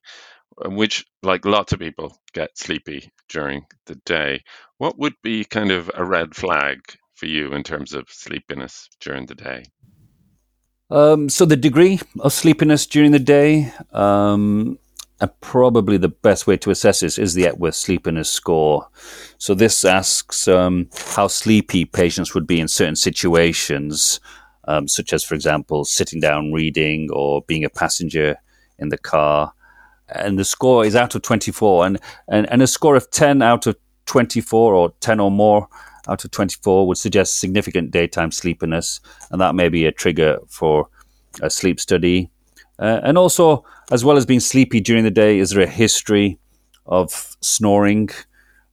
which, 0.67 1.05
like 1.23 1.45
lots 1.45 1.73
of 1.73 1.81
people, 1.81 2.17
get 2.33 2.57
sleepy 2.57 3.11
during 3.29 3.67
the 3.87 3.97
day. 4.05 4.45
What 4.79 4.99
would 4.99 5.15
be 5.21 5.45
kind 5.45 5.73
of 5.73 5.91
a 5.95 6.05
red 6.05 6.37
flag 6.37 6.79
for 7.15 7.27
you 7.27 7.53
in 7.55 7.65
terms 7.65 7.93
of 7.93 8.09
sleepiness 8.09 8.89
during 9.01 9.27
the 9.27 9.35
day? 9.35 9.65
Um, 10.89 11.29
so 11.29 11.45
the 11.45 11.57
degree 11.57 11.99
of 12.21 12.33
sleepiness 12.33 12.87
during 12.87 13.13
the 13.13 13.19
day, 13.19 13.73
um, 13.93 14.79
and 15.23 15.41
probably 15.41 15.97
the 15.97 16.09
best 16.09 16.49
way 16.49 16.57
to 16.57 16.71
assess 16.73 16.99
this 16.99 17.17
is 17.17 17.35
the 17.35 17.47
Epworth 17.47 17.77
Sleepiness 17.77 18.29
Score. 18.29 18.89
So 19.39 19.55
this 19.55 19.85
asks 19.85 20.49
um, 20.49 20.89
how 21.15 21.29
sleepy 21.29 21.85
patients 21.85 22.35
would 22.35 22.45
be 22.45 22.59
in 22.59 22.67
certain 22.67 22.97
situations, 22.97 24.19
um, 24.65 24.89
such 24.89 25.13
as, 25.13 25.23
for 25.23 25.37
example, 25.37 25.85
sitting 25.85 26.19
down 26.19 26.53
reading 26.53 27.09
or 27.13 27.43
being 27.43 27.65
a 27.65 27.71
passenger 27.71 28.37
in 28.81 28.89
the 28.89 28.99
car. 28.99 29.53
And 30.09 30.41
the 30.41 30.45
score 30.45 30.85
is 30.85 30.97
out 30.97 31.15
of 31.15 31.23
24, 31.23 31.87
and, 31.87 32.01
and, 32.27 32.51
and 32.51 32.61
a 32.61 32.67
score 32.67 32.97
of 32.97 33.09
10 33.09 33.43
out 33.43 33.69
of 33.69 33.77
24 34.07 34.75
or 34.75 34.93
10 34.99 35.21
or 35.21 35.31
more 35.31 35.69
out 36.09 36.25
of 36.25 36.33
24 36.33 36.89
would 36.89 36.99
suggest 36.99 37.39
significant 37.39 37.93
daytime 37.93 38.33
sleepiness, 38.33 39.01
and 39.31 39.41
that 39.41 39.55
may 39.55 39.69
be 39.69 39.87
a 39.87 39.93
trigger 39.93 40.39
for 40.49 40.89
a 41.41 41.49
sleep 41.49 41.79
study. 41.79 42.29
Uh, 42.79 43.01
and 43.03 43.19
also, 43.19 43.65
as 43.91 44.05
well 44.05 44.17
as 44.17 44.27
being 44.27 44.41
sleepy 44.41 44.81
during 44.81 45.05
the 45.05 45.11
day, 45.11 45.39
is 45.39 45.51
there 45.51 45.63
a 45.63 45.67
history 45.67 46.39
of 46.87 47.37
snoring 47.41 48.09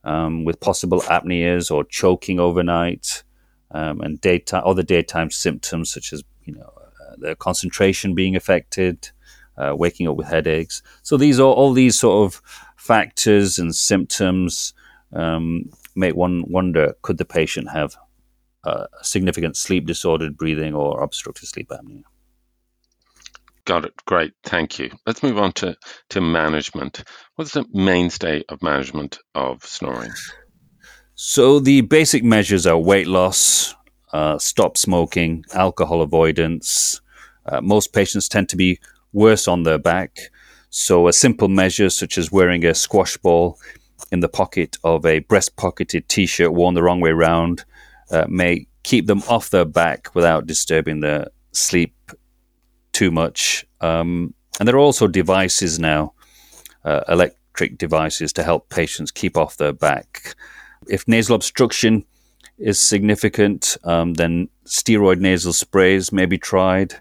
um, 0.03 0.45
with 0.45 0.59
possible 0.59 1.01
apneas 1.01 1.69
or 1.69 1.83
choking 1.83 2.39
overnight, 2.39 3.23
um, 3.71 4.01
and 4.01 4.19
daytime 4.21 4.63
other 4.65 4.81
daytime 4.83 5.29
symptoms 5.29 5.91
such 5.91 6.13
as 6.13 6.23
you 6.45 6.53
know 6.53 6.71
uh, 6.75 7.15
the 7.17 7.35
concentration 7.35 8.15
being 8.15 8.35
affected, 8.35 9.09
uh, 9.57 9.75
waking 9.75 10.07
up 10.07 10.15
with 10.15 10.27
headaches. 10.27 10.81
So 11.03 11.17
these 11.17 11.39
are 11.39 11.43
all 11.43 11.73
these 11.73 11.99
sort 11.99 12.25
of 12.25 12.41
factors 12.77 13.59
and 13.59 13.75
symptoms 13.75 14.73
um, 15.13 15.69
make 15.95 16.15
one 16.15 16.45
wonder 16.47 16.95
could 17.01 17.17
the 17.17 17.25
patient 17.25 17.69
have 17.69 17.97
significant 19.01 19.57
sleep 19.57 19.85
disordered 19.85 20.37
breathing 20.37 20.73
or 20.73 21.01
obstructive 21.01 21.47
sleep 21.47 21.69
apnea? 21.69 22.03
Got 23.69 23.85
it. 23.85 23.93
Great. 24.07 24.33
Thank 24.45 24.79
you. 24.79 24.89
Let's 25.05 25.21
move 25.21 25.37
on 25.37 25.51
to, 25.53 25.77
to 26.09 26.21
management. 26.21 27.03
What's 27.35 27.53
the 27.53 27.65
mainstay 27.71 28.43
of 28.49 28.63
management 28.63 29.19
of 29.35 29.63
snoring? 29.63 30.09
So, 31.13 31.59
the 31.59 31.81
basic 31.81 32.23
measures 32.23 32.65
are 32.65 32.79
weight 32.79 33.05
loss, 33.05 33.75
uh, 34.11 34.39
stop 34.39 34.75
smoking, 34.75 35.45
alcohol 35.53 36.01
avoidance. 36.01 36.99
Uh, 37.45 37.61
most 37.61 37.93
patients 37.93 38.27
tend 38.27 38.49
to 38.49 38.57
be 38.57 38.79
worse 39.13 39.47
on 39.47 39.61
their 39.61 39.77
back. 39.77 40.17
So, 40.71 41.07
a 41.07 41.13
simple 41.13 41.47
measure 41.47 41.91
such 41.91 42.17
as 42.17 42.31
wearing 42.31 42.65
a 42.65 42.73
squash 42.73 43.17
ball 43.17 43.59
in 44.11 44.21
the 44.21 44.29
pocket 44.29 44.79
of 44.83 45.05
a 45.05 45.19
breast 45.19 45.57
pocketed 45.57 46.09
t 46.09 46.25
shirt 46.25 46.53
worn 46.53 46.73
the 46.73 46.81
wrong 46.81 47.01
way 47.01 47.11
round 47.11 47.65
uh, 48.09 48.25
may 48.27 48.65
keep 48.81 49.05
them 49.05 49.21
off 49.29 49.51
their 49.51 49.63
back 49.63 50.15
without 50.15 50.47
disturbing 50.47 51.01
their 51.01 51.27
sleep 51.51 51.93
too 52.99 53.11
much. 53.11 53.65
Um, 53.81 54.33
and 54.59 54.67
there 54.67 54.75
are 54.75 54.87
also 54.89 55.07
devices 55.07 55.79
now, 55.79 56.13
uh, 56.83 57.01
electric 57.07 57.77
devices, 57.77 58.33
to 58.33 58.43
help 58.43 58.69
patients 58.69 59.11
keep 59.11 59.37
off 59.37 59.57
their 59.57 59.73
back. 59.73 60.35
If 60.87 61.07
nasal 61.07 61.35
obstruction 61.35 62.05
is 62.57 62.79
significant, 62.79 63.77
um, 63.83 64.15
then 64.15 64.49
steroid 64.65 65.19
nasal 65.19 65.53
sprays 65.53 66.11
may 66.11 66.25
be 66.25 66.37
tried, 66.37 66.95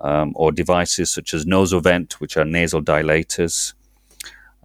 um, 0.00 0.32
or 0.34 0.52
devices 0.52 1.10
such 1.10 1.34
as 1.34 1.44
Nasovent, 1.44 2.14
which 2.14 2.36
are 2.36 2.44
nasal 2.44 2.82
dilators 2.82 3.74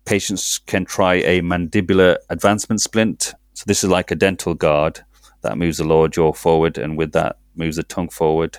patients 0.05 0.59
can 0.59 0.85
try 0.85 1.15
a 1.15 1.41
mandibular 1.41 2.17
advancement 2.29 2.81
splint. 2.81 3.33
So 3.53 3.63
this 3.67 3.83
is 3.83 3.89
like 3.89 4.11
a 4.11 4.15
dental 4.15 4.53
guard 4.53 5.01
that 5.41 5.57
moves 5.57 5.77
the 5.77 5.83
lower 5.83 6.07
jaw 6.07 6.33
forward, 6.33 6.77
and 6.77 6.97
with 6.97 7.11
that 7.13 7.37
moves 7.55 7.77
the 7.77 7.83
tongue 7.83 8.09
forward. 8.09 8.57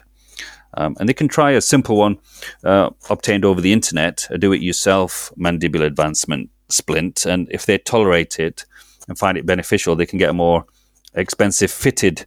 Um, 0.77 0.97
and 0.99 1.09
they 1.09 1.15
can 1.15 1.29
try 1.29 1.53
a 1.53 1.61
simple 1.61 1.97
one 1.97 2.19
uh, 2.65 2.91
obtained 3.11 3.45
over 3.45 3.61
the 3.61 3.73
internet, 3.73 4.27
a 4.31 4.39
do-it-yourself 4.39 5.33
mandibular 5.39 5.87
advancement 5.87 6.51
splint. 6.69 7.27
And 7.27 7.49
if 7.51 7.67
they 7.67 7.79
tolerate 7.79 8.39
it 8.39 8.65
and 9.09 9.19
find 9.19 9.39
it 9.39 9.47
beneficial, 9.47 9.97
they 9.97 10.07
can 10.07 10.19
get 10.19 10.31
a 10.31 10.35
more 10.35 10.67
expensive 11.15 11.71
fitted 11.71 12.27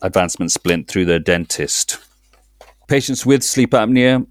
advancement 0.00 0.52
splint 0.52 0.88
through 0.88 1.04
their 1.04 1.18
dentist. 1.18 1.98
Patients 2.88 3.24
with 3.24 3.42
sleep 3.42 3.70
apnea 3.70 4.26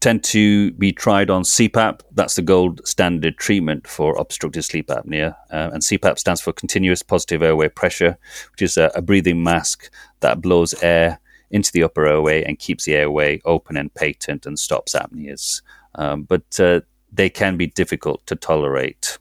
tend 0.00 0.24
to 0.24 0.72
be 0.72 0.92
tried 0.92 1.30
on 1.30 1.42
CPAP. 1.42 2.00
That's 2.12 2.34
the 2.34 2.42
gold 2.42 2.80
standard 2.86 3.36
treatment 3.36 3.86
for 3.86 4.18
obstructive 4.18 4.64
sleep 4.64 4.88
apnea. 4.88 5.36
Uh, 5.50 5.70
and 5.72 5.82
CPAP 5.82 6.18
stands 6.18 6.40
for 6.40 6.52
continuous 6.52 7.02
positive 7.02 7.42
airway 7.42 7.68
pressure, 7.68 8.18
which 8.52 8.62
is 8.62 8.76
a, 8.76 8.90
a, 8.94 9.02
breathing 9.02 9.42
mask 9.42 9.90
that 10.20 10.40
blows 10.40 10.74
air 10.82 11.19
into 11.50 11.72
the 11.72 11.82
upper 11.82 12.06
airway 12.06 12.42
and 12.44 12.58
keeps 12.58 12.84
the 12.84 12.94
airway 12.94 13.40
open 13.44 13.76
and 13.76 13.92
patent 13.94 14.46
and 14.46 14.58
stops 14.58 14.94
apneas. 14.94 15.62
Um, 15.96 16.22
but 16.22 16.60
uh, 16.60 16.80
they 17.12 17.28
can 17.28 17.56
be 17.56 17.66
difficult 17.66 18.24
to 18.26 18.36
tolerate. 18.36 19.18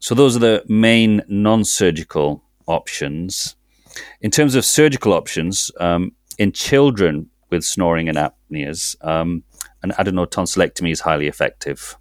So, 0.00 0.14
those 0.14 0.36
are 0.36 0.40
the 0.40 0.64
main 0.68 1.22
non 1.28 1.64
surgical 1.64 2.42
options. 2.66 3.54
In 4.20 4.30
terms 4.30 4.54
of 4.54 4.64
surgical 4.64 5.12
options, 5.12 5.70
um, 5.78 6.12
in 6.38 6.50
children 6.52 7.28
with 7.50 7.64
snoring 7.64 8.08
and 8.08 8.18
apneas, 8.18 8.96
um, 9.06 9.44
an 9.82 9.92
adenotonsillectomy 9.92 10.90
is 10.90 11.00
highly 11.00 11.28
effective. 11.28 11.96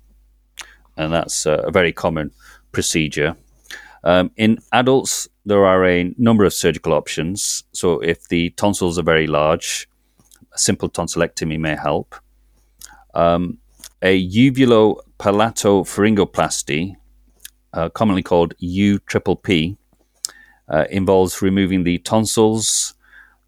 And 0.97 1.13
that's 1.13 1.45
a 1.45 1.69
very 1.71 1.91
common 1.91 2.31
procedure. 2.71 3.35
Um, 4.03 4.31
in 4.35 4.59
adults, 4.71 5.27
there 5.45 5.65
are 5.65 5.85
a 5.85 6.13
number 6.17 6.43
of 6.43 6.53
surgical 6.53 6.91
options. 6.93 7.63
So, 7.73 7.99
if 7.99 8.27
the 8.27 8.49
tonsils 8.51 8.99
are 8.99 9.03
very 9.03 9.27
large, 9.27 9.87
a 10.53 10.57
simple 10.57 10.89
tonsillectomy 10.89 11.59
may 11.59 11.75
help. 11.75 12.15
Um, 13.13 13.57
a 14.01 14.27
uvulopalatopharyngoplasty, 14.29 16.95
uh, 17.73 17.89
commonly 17.89 18.23
called 18.23 18.55
UPPP, 18.61 19.75
uh, 20.69 20.85
involves 20.89 21.41
removing 21.41 21.83
the 21.83 21.97
tonsils, 21.99 22.95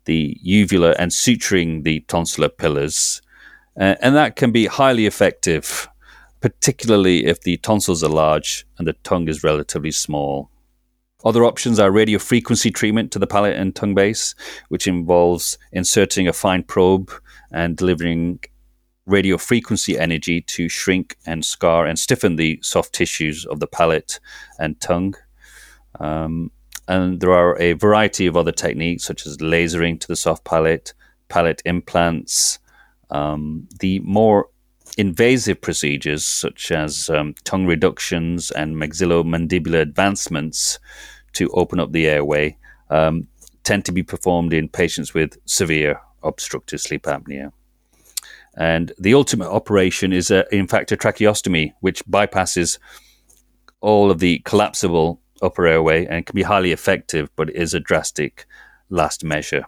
the 0.05 0.37
uvula, 0.41 0.95
and 0.99 1.11
suturing 1.11 1.83
the 1.83 2.01
tonsillar 2.07 2.49
pillars 2.55 3.21
uh, 3.79 3.95
and 4.01 4.15
that 4.15 4.35
can 4.35 4.51
be 4.51 4.67
highly 4.67 5.05
effective, 5.05 5.87
particularly 6.41 7.25
if 7.25 7.41
the 7.41 7.57
tonsils 7.57 8.03
are 8.03 8.09
large 8.09 8.65
and 8.77 8.87
the 8.87 8.93
tongue 9.03 9.27
is 9.27 9.43
relatively 9.43 9.91
small. 9.91 10.49
Other 11.23 11.45
options 11.45 11.79
are 11.79 11.89
radiofrequency 11.89 12.73
treatment 12.73 13.11
to 13.11 13.19
the 13.19 13.27
palate 13.27 13.55
and 13.55 13.75
tongue 13.75 13.95
base, 13.95 14.35
which 14.69 14.87
involves 14.87 15.57
inserting 15.71 16.27
a 16.27 16.33
fine 16.33 16.63
probe 16.63 17.11
and 17.51 17.77
delivering 17.77 18.39
radiofrequency 19.07 19.97
energy 19.97 20.41
to 20.41 20.69
shrink 20.69 21.17
and 21.25 21.45
scar 21.45 21.85
and 21.85 21.97
stiffen 21.97 22.35
the 22.35 22.59
soft 22.61 22.93
tissues 22.93 23.45
of 23.45 23.59
the 23.59 23.67
palate 23.67 24.19
and 24.59 24.79
tongue. 24.81 25.15
Um, 25.99 26.51
and 26.87 27.21
there 27.21 27.33
are 27.33 27.59
a 27.59 27.73
variety 27.73 28.25
of 28.25 28.35
other 28.35 28.51
techniques, 28.51 29.03
such 29.03 29.25
as 29.25 29.37
lasering 29.37 29.99
to 30.01 30.07
the 30.07 30.15
soft 30.15 30.43
palate, 30.43 30.93
palate 31.29 31.61
implants, 31.65 32.59
um, 33.09 33.67
the 33.79 33.99
more 33.99 34.49
invasive 34.97 35.61
procedures, 35.61 36.25
such 36.25 36.71
as 36.71 37.09
um, 37.09 37.33
tongue 37.45 37.65
reductions 37.65 38.51
and 38.51 38.75
maxillomandibular 38.75 39.81
advancements 39.81 40.79
to 41.33 41.49
open 41.49 41.79
up 41.79 41.91
the 41.91 42.07
airway, 42.07 42.57
um, 42.89 43.27
tend 43.63 43.85
to 43.85 43.91
be 43.91 44.03
performed 44.03 44.53
in 44.53 44.69
patients 44.69 45.13
with 45.13 45.37
severe 45.45 45.99
obstructive 46.21 46.81
sleep 46.81 47.03
apnea. 47.03 47.51
And 48.55 48.91
the 48.99 49.13
ultimate 49.13 49.49
operation 49.49 50.13
is, 50.13 50.29
a, 50.29 50.45
in 50.55 50.67
fact, 50.67 50.91
a 50.91 50.97
tracheostomy, 50.97 51.73
which 51.79 52.05
bypasses 52.05 52.77
all 53.81 54.11
of 54.11 54.19
the 54.19 54.39
collapsible 54.39 55.19
upper 55.41 55.65
airway 55.65 56.05
and 56.05 56.25
can 56.25 56.35
be 56.35 56.43
highly 56.43 56.71
effective, 56.71 57.29
but 57.35 57.49
is 57.49 57.73
a 57.73 57.79
drastic 57.79 58.45
last 58.89 59.23
measure 59.23 59.65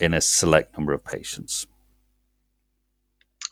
in 0.00 0.14
a 0.14 0.20
select 0.20 0.76
number 0.76 0.92
of 0.92 1.04
patients. 1.04 1.66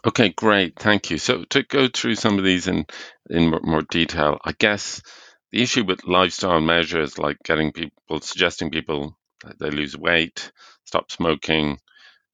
Okay, 0.07 0.31
great. 0.31 0.79
Thank 0.79 1.11
you. 1.11 1.19
So 1.19 1.45
to 1.45 1.63
go 1.63 1.89
through 1.89 2.17
some 2.17 2.39
of 2.39 2.45
these 2.45 2.69
in 2.69 2.85
in 3.31 3.51
more 3.63 3.83
detail, 3.83 4.39
I 4.45 4.53
guess 4.53 5.01
the 5.55 5.63
issue 5.63 5.85
with 5.85 6.05
lifestyle 6.05 6.61
measures 6.61 7.17
like 7.17 7.39
getting 7.45 7.71
people 7.71 8.21
suggesting 8.21 8.73
people 8.73 9.17
that 9.45 9.57
they 9.61 9.71
lose 9.71 9.97
weight, 9.97 10.51
stop 10.85 11.13
smoking, 11.13 11.79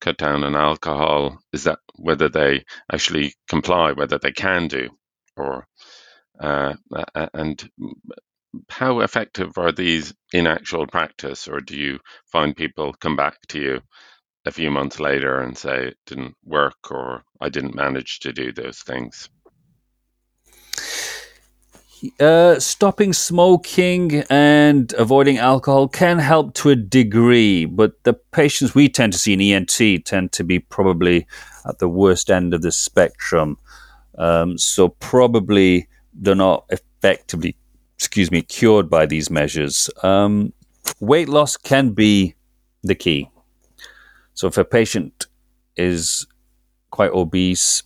cut 0.01 0.17
down 0.17 0.43
on 0.43 0.57
alcohol 0.57 1.39
is 1.53 1.65
that 1.65 1.81
whether 1.97 2.31
they 2.31 2.65
actually 2.91 3.35
comply, 3.47 3.93
whether 3.93 4.19
they 4.19 4.33
can 4.33 4.69
do, 4.69 4.89
or 5.37 5.67
uh, 6.41 6.73
and 7.35 7.69
how 8.71 9.01
effective 9.01 9.59
are 9.59 9.73
these 9.73 10.15
in 10.33 10.47
actual 10.47 10.87
practice, 10.87 11.47
or 11.47 11.61
do 11.61 11.77
you 11.77 12.01
find 12.33 12.57
people 12.57 12.95
come 12.95 13.17
back 13.17 13.37
to 13.49 13.61
you 13.61 13.81
a 14.47 14.51
few 14.51 14.71
months 14.71 14.99
later 14.99 15.41
and 15.41 15.59
say 15.59 15.89
it 15.89 15.99
didn't 16.07 16.35
work 16.43 16.91
or 16.91 17.23
I 17.39 17.51
didn't 17.51 17.75
manage 17.75 18.21
to 18.21 18.33
do 18.33 18.51
those 18.51 18.79
things? 18.79 19.29
Uh, 22.19 22.59
stopping 22.59 23.13
smoking 23.13 24.25
and 24.31 24.95
avoiding 24.95 25.37
alcohol 25.37 25.87
can 25.87 26.19
help 26.19 26.55
to 26.55 26.71
a 26.71 26.77
degree, 26.77 27.67
but 27.67 28.03
the 28.05 28.15
patients 28.15 28.75
we 28.75 28.89
tend 28.89 29.13
to 29.13 29.19
see 29.19 29.35
in 29.35 29.41
ENT 29.41 30.07
tend 30.07 30.33
to 30.33 30.43
be 30.43 30.59
probably 30.59 31.27
at 31.67 31.79
the 31.79 31.89
worst 31.89 32.31
end 32.31 32.55
of 32.55 32.63
the 32.63 32.73
spectrum. 32.73 33.59
Um, 34.17 34.57
so 34.57 34.89
probably 34.89 35.89
they're 36.15 36.35
not 36.35 36.65
effectively, 36.71 37.55
excuse 37.97 38.31
me, 38.31 38.43
cured 38.43 38.89
by 38.89 39.05
these 39.05 39.31
measures. 39.31 39.91
Um, 40.03 40.55
weight 41.01 41.29
loss 41.29 41.57
can 41.59 41.91
be 41.91 42.35
the 42.83 42.95
key. 42.95 43.29
So 44.33 44.47
if 44.47 44.57
a 44.57 44.65
patient 44.65 45.27
is 45.77 46.27
quite 46.91 47.11
obese 47.11 47.83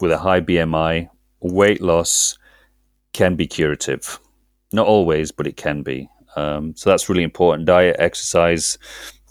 with 0.00 0.12
a 0.12 0.18
high 0.18 0.40
BMI, 0.40 1.08
weight 1.40 1.80
loss 1.80 2.38
can 3.12 3.36
be 3.36 3.46
curative. 3.46 4.18
Not 4.72 4.86
always, 4.86 5.32
but 5.32 5.46
it 5.46 5.56
can 5.56 5.82
be. 5.82 6.08
Um, 6.36 6.74
so 6.76 6.90
that's 6.90 7.08
really 7.08 7.22
important. 7.22 7.66
Diet, 7.66 7.96
exercise. 7.98 8.78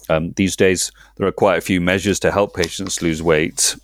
Um, 0.09 0.31
these 0.35 0.55
days, 0.55 0.91
there 1.17 1.27
are 1.27 1.31
quite 1.31 1.57
a 1.57 1.61
few 1.61 1.79
measures 1.79 2.19
to 2.21 2.31
help 2.31 2.55
patients 2.55 3.01
lose 3.01 3.21
weight. 3.21 3.75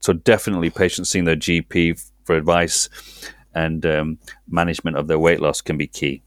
So 0.00 0.12
definitely, 0.12 0.70
patients 0.70 1.10
seeing 1.10 1.24
their 1.24 1.36
GP 1.36 2.00
for 2.24 2.36
advice 2.36 2.88
and 3.54 3.84
um, 3.86 4.18
management 4.48 4.96
of 4.96 5.08
their 5.08 5.18
weight 5.18 5.40
loss 5.40 5.60
can 5.60 5.76
be 5.76 5.86
key. 5.86 6.22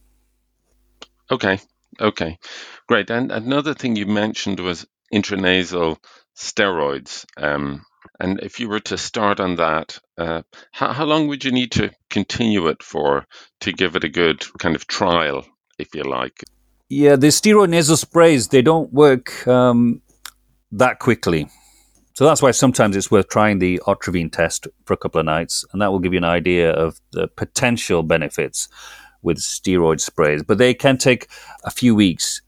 Okay. 1.29 1.59
Okay. 1.99 2.39
Great. 2.87 3.09
And 3.09 3.31
another 3.31 3.73
thing 3.73 3.95
you 3.95 4.05
mentioned 4.05 4.59
was 4.59 4.85
intranasal 5.13 5.97
steroids. 6.35 7.25
Um, 7.37 7.85
and 8.21 8.39
if 8.41 8.59
you 8.59 8.69
were 8.69 8.79
to 8.81 8.97
start 8.97 9.39
on 9.39 9.55
that, 9.55 9.99
uh, 10.17 10.43
how, 10.71 10.93
how, 10.93 11.05
long 11.05 11.27
would 11.27 11.43
you 11.43 11.51
need 11.51 11.71
to 11.71 11.91
continue 12.11 12.67
it 12.67 12.83
for 12.83 13.25
to 13.61 13.73
give 13.73 13.95
it 13.95 14.03
a 14.03 14.09
good 14.09 14.45
kind 14.59 14.75
of 14.75 14.85
trial, 14.85 15.43
if 15.79 15.95
you 15.95 16.03
like? 16.03 16.43
Yeah, 16.87 17.15
the 17.15 17.27
steroid 17.27 17.69
nasal 17.69 17.97
sprays, 17.97 18.49
they 18.49 18.61
don't 18.61 18.93
work 18.93 19.47
um, 19.47 20.01
that 20.71 20.99
quickly. 20.99 21.49
So 22.13 22.25
that's 22.25 22.43
why 22.43 22.51
sometimes 22.51 22.95
it's 22.95 23.09
worth 23.09 23.29
trying 23.29 23.57
the 23.57 23.81
Otrivine 23.87 24.31
test 24.31 24.67
for 24.85 24.93
a 24.93 24.97
couple 24.97 25.19
of 25.19 25.25
nights, 25.25 25.65
and 25.73 25.81
that 25.81 25.91
will 25.91 25.99
give 25.99 26.13
you 26.13 26.19
an 26.19 26.23
idea 26.23 26.71
of 26.71 27.01
the 27.13 27.27
potential 27.27 28.03
benefits 28.03 28.67
with 29.23 29.37
steroid 29.39 29.99
sprays. 29.99 30.43
But 30.43 30.59
they 30.59 30.75
can 30.75 30.99
take 30.99 31.27
a 31.63 31.71
few 31.71 31.95
weeks 31.95 32.41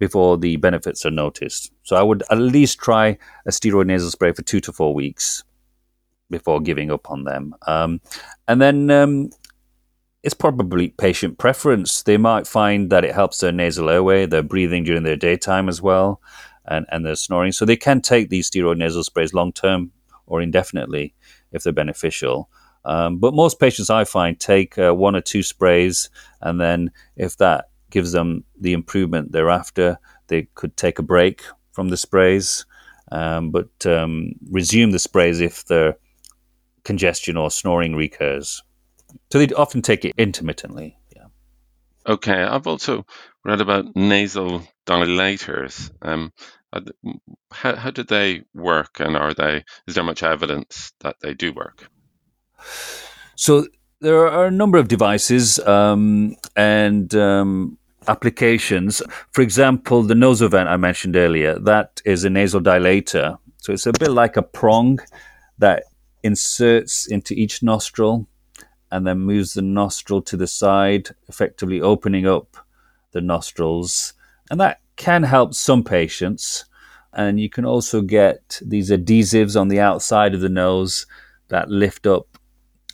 before 0.00 0.38
the 0.38 0.56
benefits 0.56 1.06
are 1.06 1.10
noticed. 1.10 1.70
So 1.84 1.94
I 1.94 2.02
would 2.02 2.24
at 2.30 2.38
least 2.38 2.80
try 2.80 3.18
a 3.46 3.50
steroid 3.50 3.86
nasal 3.86 4.10
spray 4.10 4.32
for 4.32 4.42
two 4.42 4.58
to 4.60 4.72
four 4.72 4.94
weeks 4.94 5.44
before 6.30 6.60
giving 6.60 6.90
up 6.90 7.10
on 7.10 7.24
them. 7.24 7.54
Um, 7.66 8.00
and 8.48 8.60
then 8.62 8.90
um, 8.90 9.30
it's 10.22 10.34
probably 10.34 10.88
patient 10.88 11.38
preference. 11.38 12.02
They 12.02 12.16
might 12.16 12.46
find 12.46 12.90
that 12.90 13.04
it 13.04 13.14
helps 13.14 13.38
their 13.38 13.52
nasal 13.52 13.90
airway, 13.90 14.24
their 14.24 14.42
breathing 14.42 14.84
during 14.84 15.02
their 15.02 15.16
daytime 15.16 15.68
as 15.68 15.82
well, 15.82 16.22
and, 16.64 16.86
and 16.90 17.04
their 17.04 17.14
snoring. 17.14 17.52
So 17.52 17.66
they 17.66 17.76
can 17.76 18.00
take 18.00 18.30
these 18.30 18.50
steroid 18.50 18.78
nasal 18.78 19.04
sprays 19.04 19.34
long 19.34 19.52
term 19.52 19.92
or 20.26 20.40
indefinitely 20.40 21.14
if 21.52 21.62
they're 21.62 21.74
beneficial. 21.74 22.48
Um, 22.86 23.18
but 23.18 23.34
most 23.34 23.60
patients 23.60 23.90
I 23.90 24.04
find 24.04 24.40
take 24.40 24.78
uh, 24.78 24.94
one 24.94 25.14
or 25.14 25.20
two 25.20 25.42
sprays, 25.42 26.08
and 26.40 26.58
then 26.58 26.90
if 27.16 27.36
that 27.36 27.69
gives 27.90 28.12
them 28.12 28.44
the 28.60 28.72
improvement 28.72 29.32
they're 29.32 29.50
after. 29.50 29.98
They 30.28 30.48
could 30.54 30.76
take 30.76 30.98
a 30.98 31.02
break 31.02 31.42
from 31.72 31.88
the 31.88 31.96
sprays, 31.96 32.64
um, 33.12 33.50
but 33.50 33.86
um, 33.86 34.32
resume 34.50 34.92
the 34.92 34.98
sprays 34.98 35.40
if 35.40 35.64
the 35.66 35.96
congestion 36.84 37.36
or 37.36 37.50
snoring 37.50 37.96
recurs. 37.96 38.62
So 39.32 39.38
they 39.38 39.52
often 39.54 39.82
take 39.82 40.04
it 40.04 40.14
intermittently. 40.16 40.96
Yeah. 41.14 41.26
Okay, 42.06 42.42
I've 42.42 42.66
also 42.66 43.04
read 43.44 43.60
about 43.60 43.96
nasal 43.96 44.62
dilators. 44.86 45.90
Um, 46.02 46.32
how, 47.50 47.74
how 47.74 47.90
do 47.90 48.04
they 48.04 48.42
work, 48.54 49.00
and 49.00 49.16
are 49.16 49.34
they? 49.34 49.64
Is 49.86 49.94
there 49.94 50.04
much 50.04 50.22
evidence 50.22 50.92
that 51.00 51.16
they 51.20 51.34
do 51.34 51.52
work? 51.52 51.88
So 53.34 53.66
there 54.00 54.28
are 54.28 54.46
a 54.46 54.50
number 54.50 54.78
of 54.78 54.88
devices, 54.88 55.58
um, 55.60 56.36
and 56.56 57.12
um, 57.14 57.78
applications. 58.08 59.02
For 59.32 59.42
example, 59.42 60.02
the 60.02 60.14
Nasovent 60.14 60.66
I 60.66 60.76
mentioned 60.76 61.16
earlier, 61.16 61.58
that 61.60 62.00
is 62.04 62.24
a 62.24 62.30
nasal 62.30 62.60
dilator. 62.60 63.38
So 63.58 63.72
it's 63.72 63.86
a 63.86 63.92
bit 63.92 64.10
like 64.10 64.36
a 64.36 64.42
prong 64.42 64.98
that 65.58 65.84
inserts 66.22 67.06
into 67.06 67.34
each 67.34 67.62
nostril 67.62 68.26
and 68.90 69.06
then 69.06 69.20
moves 69.20 69.54
the 69.54 69.62
nostril 69.62 70.22
to 70.22 70.36
the 70.36 70.46
side, 70.46 71.10
effectively 71.28 71.80
opening 71.80 72.26
up 72.26 72.56
the 73.12 73.20
nostrils. 73.20 74.14
And 74.50 74.60
that 74.60 74.80
can 74.96 75.22
help 75.22 75.54
some 75.54 75.84
patients. 75.84 76.64
And 77.12 77.40
you 77.40 77.48
can 77.48 77.64
also 77.64 78.02
get 78.02 78.60
these 78.64 78.90
adhesives 78.90 79.60
on 79.60 79.68
the 79.68 79.80
outside 79.80 80.34
of 80.34 80.40
the 80.40 80.48
nose 80.48 81.06
that 81.48 81.68
lift 81.68 82.06
up 82.06 82.38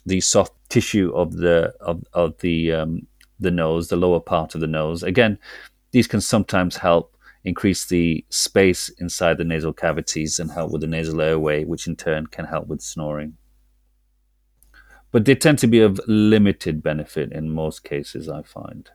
the 0.04 0.20
soft 0.20 0.52
tissue 0.68 1.12
of 1.14 1.34
the 1.34 1.74
of, 1.80 2.04
of 2.12 2.38
the 2.38 2.72
um, 2.72 3.06
the 3.38 3.50
nose, 3.50 3.88
the 3.88 3.96
lower 3.96 4.20
part 4.20 4.54
of 4.54 4.60
the 4.60 4.66
nose. 4.66 5.02
Again, 5.02 5.38
these 5.92 6.06
can 6.06 6.20
sometimes 6.20 6.76
help 6.76 7.16
increase 7.44 7.86
the 7.86 8.24
space 8.28 8.88
inside 8.98 9.38
the 9.38 9.44
nasal 9.44 9.72
cavities 9.72 10.40
and 10.40 10.50
help 10.50 10.72
with 10.72 10.80
the 10.80 10.86
nasal 10.86 11.20
airway, 11.20 11.64
which 11.64 11.86
in 11.86 11.96
turn 11.96 12.26
can 12.26 12.44
help 12.44 12.66
with 12.66 12.80
snoring. 12.80 13.36
But 15.12 15.24
they 15.24 15.36
tend 15.36 15.58
to 15.60 15.66
be 15.66 15.80
of 15.80 16.00
limited 16.06 16.82
benefit 16.82 17.32
in 17.32 17.48
most 17.50 17.84
cases, 17.84 18.28
I 18.28 18.42
find. 18.42 18.90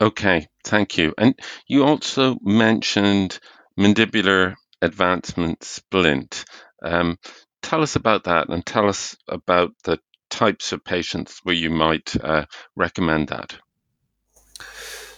Okay, 0.00 0.46
thank 0.64 0.96
you. 0.96 1.12
And 1.18 1.38
you 1.66 1.84
also 1.84 2.36
mentioned 2.42 3.38
mandibular 3.78 4.54
advancement 4.80 5.64
splint. 5.64 6.44
Um, 6.82 7.18
tell 7.62 7.82
us 7.82 7.96
about 7.96 8.24
that 8.24 8.48
and 8.48 8.64
tell 8.64 8.88
us 8.88 9.16
about 9.28 9.72
the 9.84 9.98
types 10.30 10.72
of 10.72 10.84
patients 10.84 11.40
where 11.44 11.54
you 11.54 11.70
might 11.70 12.16
uh, 12.24 12.46
recommend 12.76 13.28
that? 13.28 13.56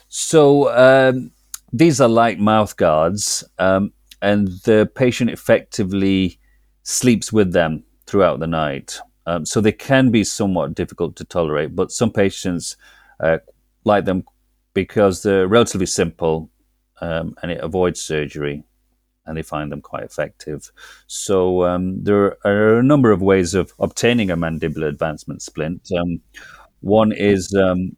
So 0.09 0.71
um, 0.77 1.31
these 1.73 2.01
are 2.01 2.09
like 2.09 2.39
mouth 2.39 2.77
guards, 2.77 3.45
um, 3.59 3.93
and 4.21 4.49
the 4.65 4.91
patient 4.95 5.31
effectively 5.31 6.39
sleeps 6.83 7.33
with 7.33 7.53
them 7.53 7.85
throughout 8.07 8.41
the 8.41 8.47
night. 8.47 8.99
Um, 9.27 9.47
so 9.47 9.61
they 9.61 9.73
can 9.73 10.11
be 10.11 10.25
somewhat 10.25 10.75
difficult 10.75 11.17
to 11.17 11.25
tolerate, 11.25 11.77
but 11.77 11.93
some 11.93 12.11
patients 12.11 12.77
uh, 13.21 13.39
like 13.85 14.05
them 14.05 14.25
because 14.75 15.23
they're 15.23 15.47
relatively 15.47 15.87
simple 15.87 16.51
um, 17.01 17.35
and 17.43 17.53
it 17.53 17.61
avoids 17.61 18.03
surgery 18.03 18.65
and 19.27 19.37
they 19.37 19.43
find 19.43 19.71
them 19.71 19.81
quite 19.81 20.05
effective. 20.05 20.71
So 21.07 21.65
um, 21.65 22.03
there 22.03 22.37
are 22.45 22.79
a 22.79 22.83
number 22.83 23.11
of 23.11 23.23
ways 23.23 23.55
of 23.55 23.73
obtaining 23.79 24.31
a 24.31 24.37
mandibular 24.37 24.89
advancement 24.89 25.43
splint. 25.43 25.89
Um, 25.97 26.21
one 26.81 27.13
is 27.13 27.55
um, 27.55 27.97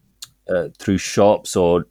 uh, 0.49 0.69
through 0.79 0.99
shops 0.99 1.57
or 1.57 1.87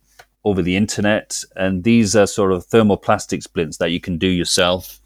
over 0.45 0.61
the 0.61 0.75
internet, 0.75 1.41
and 1.55 1.83
these 1.83 2.15
are 2.15 2.27
sort 2.27 2.51
of 2.51 2.67
thermoplastic 2.67 3.41
splints 3.43 3.77
that 3.77 3.91
you 3.91 3.99
can 3.99 4.17
do 4.17 4.27
yourself. 4.27 4.99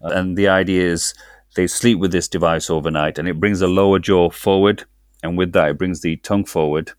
And 0.00 0.36
the 0.36 0.48
idea 0.48 0.86
is 0.86 1.14
they 1.56 1.66
sleep 1.66 1.98
with 1.98 2.12
this 2.12 2.28
device 2.28 2.70
overnight, 2.70 3.18
and 3.18 3.28
it 3.28 3.40
brings 3.40 3.60
the 3.60 3.66
lower 3.66 3.98
jaw 3.98 4.30
forward, 4.30 4.84
and 5.22 5.36
with 5.36 5.52
that, 5.52 5.70
it 5.70 5.78
brings 5.78 6.00
the 6.00 6.16
tongue 6.18 6.44
forward 6.44 6.92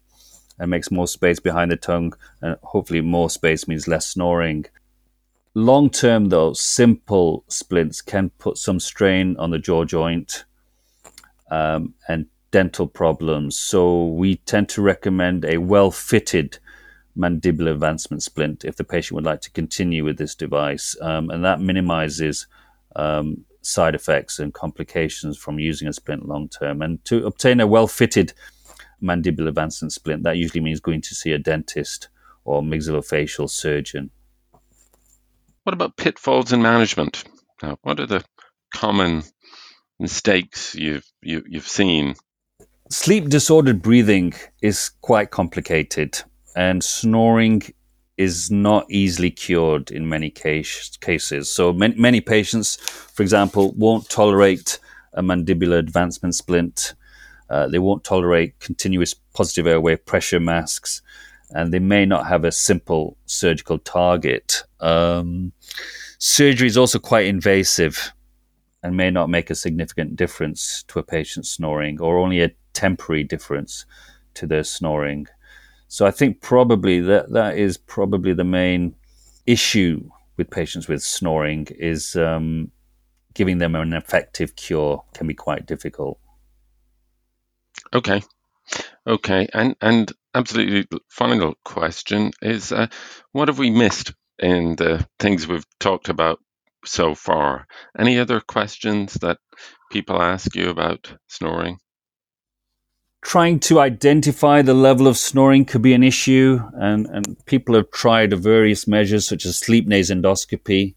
and 0.59 0.69
makes 0.69 0.91
more 0.91 1.07
space 1.07 1.39
behind 1.39 1.71
the 1.71 1.77
tongue, 1.77 2.13
and 2.41 2.57
hopefully, 2.63 3.01
more 3.01 3.29
space 3.29 3.67
means 3.67 3.87
less 3.87 4.07
snoring 4.07 4.65
Long 5.57 5.89
term, 5.89 6.29
though, 6.29 6.53
simple 6.53 7.43
splints 7.47 7.99
can 7.99 8.29
put 8.37 8.59
some 8.59 8.79
strain 8.79 9.35
on 9.37 9.49
the 9.49 9.57
jaw 9.57 9.85
joint 9.85 10.45
um, 11.49 11.95
and 12.07 12.27
dental 12.51 12.85
problems. 12.85 13.59
So 13.59 14.05
we 14.05 14.35
tend 14.35 14.69
to 14.69 14.83
recommend 14.83 15.45
a 15.45 15.57
well 15.57 15.89
fitted 15.89 16.59
mandibular 17.17 17.71
advancement 17.71 18.21
splint 18.21 18.65
if 18.65 18.75
the 18.75 18.83
patient 18.83 19.15
would 19.15 19.23
like 19.23 19.41
to 19.41 19.49
continue 19.49 20.03
with 20.03 20.19
this 20.19 20.35
device. 20.35 20.95
Um, 21.01 21.31
and 21.31 21.43
that 21.43 21.59
minimizes 21.59 22.45
um, 22.95 23.43
side 23.63 23.95
effects 23.95 24.37
and 24.37 24.53
complications 24.53 25.39
from 25.39 25.57
using 25.57 25.87
a 25.87 25.93
splint 25.93 26.27
long 26.27 26.49
term. 26.49 26.83
And 26.83 27.03
to 27.05 27.25
obtain 27.25 27.61
a 27.61 27.65
well 27.65 27.87
fitted 27.87 28.31
mandibular 29.01 29.47
advancement 29.47 29.91
splint, 29.91 30.21
that 30.21 30.37
usually 30.37 30.61
means 30.61 30.79
going 30.79 31.01
to 31.01 31.15
see 31.15 31.31
a 31.31 31.39
dentist 31.39 32.09
or 32.45 32.61
maxillofacial 32.61 33.49
surgeon. 33.49 34.11
What 35.67 35.73
about 35.73 35.97
pitfalls 35.97 36.53
in 36.53 36.61
management? 36.61 37.25
Now, 37.61 37.77
what 37.81 37.99
are 37.99 38.05
the 38.05 38.23
common 38.73 39.23
mistakes 39.99 40.73
you've 40.73 41.03
you, 41.21 41.35
have 41.39 41.47
you 41.49 41.59
have 41.59 41.67
seen? 41.67 42.15
Sleep 42.89 43.27
disordered 43.27 43.81
breathing 43.81 44.33
is 44.61 44.91
quite 45.01 45.31
complicated, 45.31 46.21
and 46.55 46.81
snoring 46.81 47.63
is 48.15 48.49
not 48.49 48.89
easily 48.89 49.29
cured 49.29 49.91
in 49.91 50.07
many 50.07 50.29
case, 50.29 50.95
cases. 51.01 51.49
So 51.49 51.73
many, 51.73 51.95
many 51.95 52.21
patients, 52.21 52.77
for 52.77 53.21
example, 53.21 53.73
won't 53.73 54.09
tolerate 54.09 54.79
a 55.15 55.21
mandibular 55.21 55.79
advancement 55.79 56.35
splint. 56.35 56.93
Uh, 57.49 57.67
they 57.67 57.79
won't 57.79 58.05
tolerate 58.05 58.57
continuous 58.61 59.13
positive 59.33 59.67
airway 59.67 59.97
pressure 59.97 60.39
masks 60.39 61.01
and 61.51 61.73
they 61.73 61.79
may 61.79 62.05
not 62.05 62.27
have 62.27 62.43
a 62.43 62.51
simple 62.51 63.17
surgical 63.25 63.79
target. 63.79 64.63
Um, 64.79 65.51
surgery 66.19 66.67
is 66.67 66.77
also 66.77 66.99
quite 66.99 67.25
invasive 67.25 68.11
and 68.83 68.95
may 68.95 69.09
not 69.09 69.29
make 69.29 69.49
a 69.49 69.55
significant 69.55 70.15
difference 70.15 70.83
to 70.83 70.99
a 70.99 71.03
patient's 71.03 71.49
snoring 71.49 71.99
or 72.01 72.17
only 72.17 72.41
a 72.41 72.51
temporary 72.73 73.23
difference 73.23 73.85
to 74.35 74.45
their 74.45 74.63
snoring. 74.63 75.27
So 75.87 76.05
I 76.05 76.11
think 76.11 76.41
probably 76.41 76.99
that 77.01 77.31
that 77.31 77.57
is 77.57 77.77
probably 77.77 78.33
the 78.33 78.43
main 78.43 78.95
issue 79.45 80.09
with 80.35 80.49
patients 80.51 80.87
with 80.87 81.01
snoring 81.01 81.67
is 81.79 82.15
um, 82.15 82.71
giving 83.33 83.57
them 83.57 83.75
an 83.75 83.93
effective 83.93 84.55
cure 84.55 85.03
can 85.13 85.27
be 85.27 85.33
quite 85.33 85.65
difficult. 85.65 86.19
Okay, 87.93 88.21
okay, 89.05 89.47
and 89.53 89.75
and 89.81 90.11
absolutely 90.37 90.85
final 91.09 91.55
question 91.65 92.31
is 92.41 92.71
uh, 92.71 92.87
what 93.31 93.47
have 93.47 93.57
we 93.57 93.71
missed 93.71 94.13
in 94.39 94.75
the 94.75 95.05
things 95.19 95.47
we've 95.47 95.65
talked 95.79 96.09
about 96.09 96.39
so 96.85 97.15
far? 97.15 97.67
Any 97.97 98.19
other 98.19 98.39
questions 98.39 99.15
that 99.15 99.39
people 99.91 100.21
ask 100.21 100.55
you 100.55 100.69
about 100.69 101.11
snoring? 101.27 101.79
Trying 103.21 103.59
to 103.61 103.79
identify 103.79 104.61
the 104.61 104.75
level 104.75 105.07
of 105.07 105.17
snoring 105.17 105.65
could 105.65 105.81
be 105.81 105.93
an 105.93 106.03
issue, 106.03 106.61
and, 106.75 107.07
and 107.07 107.45
people 107.45 107.75
have 107.75 107.89
tried 107.91 108.31
various 108.33 108.87
measures 108.87 109.27
such 109.27 109.45
as 109.45 109.57
sleep 109.57 109.89
nasendoscopy. 109.89 110.93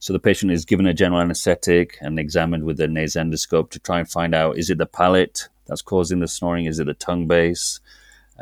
So 0.00 0.12
the 0.12 0.18
patient 0.18 0.50
is 0.50 0.64
given 0.64 0.86
a 0.86 0.92
general 0.92 1.20
anesthetic 1.20 1.96
and 2.00 2.18
examined 2.18 2.64
with 2.64 2.80
a 2.80 2.88
nasendoscope 2.88 3.70
to 3.70 3.78
try 3.78 4.00
and 4.00 4.10
find 4.10 4.34
out 4.34 4.58
is 4.58 4.68
it 4.68 4.78
the 4.78 4.86
palate 4.86 5.48
that's 5.66 5.82
causing 5.82 6.18
the 6.18 6.26
snoring, 6.26 6.66
is 6.66 6.80
it 6.80 6.86
the 6.86 6.94
tongue 6.94 7.28
base, 7.28 7.78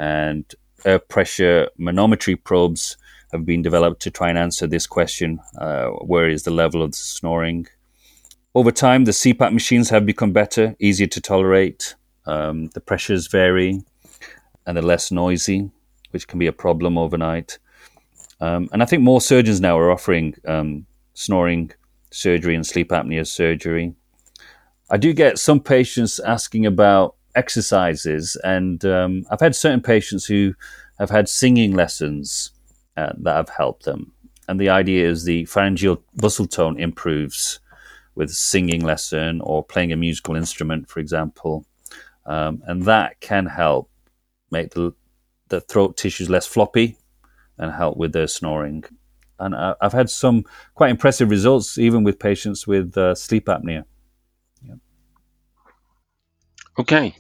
and 0.00 0.54
air 0.86 0.98
pressure 0.98 1.68
manometry 1.78 2.42
probes 2.42 2.96
have 3.32 3.44
been 3.44 3.60
developed 3.60 4.00
to 4.02 4.10
try 4.10 4.30
and 4.30 4.38
answer 4.38 4.66
this 4.66 4.86
question 4.86 5.38
uh, 5.58 5.88
where 5.88 6.28
is 6.28 6.42
the 6.44 6.50
level 6.50 6.82
of 6.82 6.92
the 6.92 6.96
snoring? 6.96 7.66
Over 8.54 8.72
time, 8.72 9.04
the 9.04 9.12
CPAP 9.12 9.52
machines 9.52 9.90
have 9.90 10.04
become 10.06 10.32
better, 10.32 10.74
easier 10.80 11.06
to 11.06 11.20
tolerate. 11.20 11.94
Um, 12.26 12.68
the 12.68 12.80
pressures 12.80 13.28
vary 13.28 13.82
and 14.66 14.76
they're 14.76 14.82
less 14.82 15.12
noisy, 15.12 15.70
which 16.10 16.26
can 16.26 16.38
be 16.38 16.46
a 16.46 16.52
problem 16.52 16.96
overnight. 16.96 17.58
Um, 18.40 18.68
and 18.72 18.82
I 18.82 18.86
think 18.86 19.02
more 19.02 19.20
surgeons 19.20 19.60
now 19.60 19.78
are 19.78 19.90
offering 19.90 20.34
um, 20.46 20.86
snoring 21.12 21.72
surgery 22.10 22.54
and 22.54 22.66
sleep 22.66 22.88
apnea 22.88 23.26
surgery. 23.26 23.94
I 24.90 24.96
do 24.96 25.12
get 25.12 25.38
some 25.38 25.60
patients 25.60 26.18
asking 26.18 26.66
about 26.66 27.16
exercises, 27.34 28.36
and 28.44 28.84
um, 28.84 29.24
I've 29.30 29.40
had 29.40 29.54
certain 29.54 29.80
patients 29.80 30.26
who 30.26 30.54
have 30.98 31.10
had 31.10 31.28
singing 31.28 31.74
lessons 31.74 32.52
uh, 32.96 33.12
that 33.18 33.36
have 33.36 33.48
helped 33.48 33.84
them. 33.84 34.12
And 34.48 34.60
the 34.60 34.68
idea 34.68 35.08
is 35.08 35.24
the 35.24 35.44
pharyngeal 35.44 36.02
muscle 36.20 36.46
tone 36.46 36.78
improves 36.78 37.60
with 38.14 38.30
singing 38.30 38.84
lesson 38.84 39.40
or 39.42 39.64
playing 39.64 39.92
a 39.92 39.96
musical 39.96 40.36
instrument, 40.36 40.88
for 40.88 41.00
example, 41.00 41.64
um, 42.26 42.62
and 42.66 42.82
that 42.82 43.20
can 43.20 43.46
help 43.46 43.90
make 44.50 44.70
the 44.74 44.92
the 45.48 45.60
throat 45.60 45.96
tissues 45.96 46.30
less 46.30 46.46
floppy 46.46 46.96
and 47.58 47.72
help 47.72 47.96
with 47.96 48.12
their 48.12 48.26
snoring. 48.26 48.84
And 49.38 49.54
I've 49.54 49.92
had 49.92 50.10
some 50.10 50.44
quite 50.74 50.90
impressive 50.90 51.30
results, 51.30 51.78
even 51.78 52.04
with 52.04 52.18
patients 52.18 52.66
with 52.66 52.96
uh, 52.96 53.14
sleep 53.14 53.46
apnea. 53.46 53.84
Okay. 56.80 57.14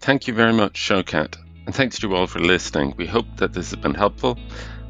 Thank 0.00 0.26
you 0.26 0.32
very 0.32 0.54
much, 0.54 0.80
Showkat. 0.80 1.36
And 1.66 1.74
thanks 1.74 1.98
to 1.98 2.08
you 2.08 2.16
all 2.16 2.26
for 2.26 2.38
listening. 2.38 2.94
We 2.96 3.06
hope 3.06 3.26
that 3.36 3.52
this 3.52 3.70
has 3.70 3.78
been 3.78 3.92
helpful, 3.92 4.38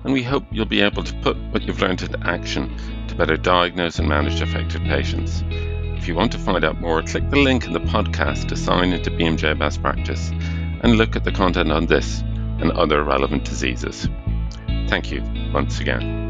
and 0.05 0.13
we 0.13 0.23
hope 0.23 0.45
you'll 0.53 0.67
be 0.67 0.83
able 0.83 1.03
to 1.03 1.15
put 1.15 1.37
what 1.51 1.63
you've 1.63 1.81
learned 1.81 2.01
into 2.01 2.25
action 2.25 2.77
to 3.09 3.17
better 3.17 3.37
diagnose 3.37 3.99
and 3.99 4.09
manage 4.09 4.41
affected 4.41 4.83
patients. 4.83 5.43
If 5.49 6.07
you 6.07 6.15
want 6.15 6.31
to 6.31 6.39
find 6.39 6.65
out 6.65 6.81
more, 6.81 7.03
click 7.03 7.29
the 7.29 7.41
link 7.41 7.67
in 7.67 7.73
the 7.73 7.81
podcast 7.81 8.47
to 8.51 8.57
sign 8.57 8.93
into 8.93 9.11
BMJ 9.11 9.59
Best 9.59 9.83
Practice 9.83 10.31
and 10.31 10.97
look 10.97 11.17
at 11.17 11.25
the 11.25 11.33
content 11.33 11.73
on 11.73 11.87
this 11.87 12.21
and 12.61 12.71
other 12.71 13.03
relevant 13.03 13.45
diseases. 13.45 14.09
Thank 14.87 15.11
you 15.11 15.25
once 15.53 15.81
again. 15.81 16.22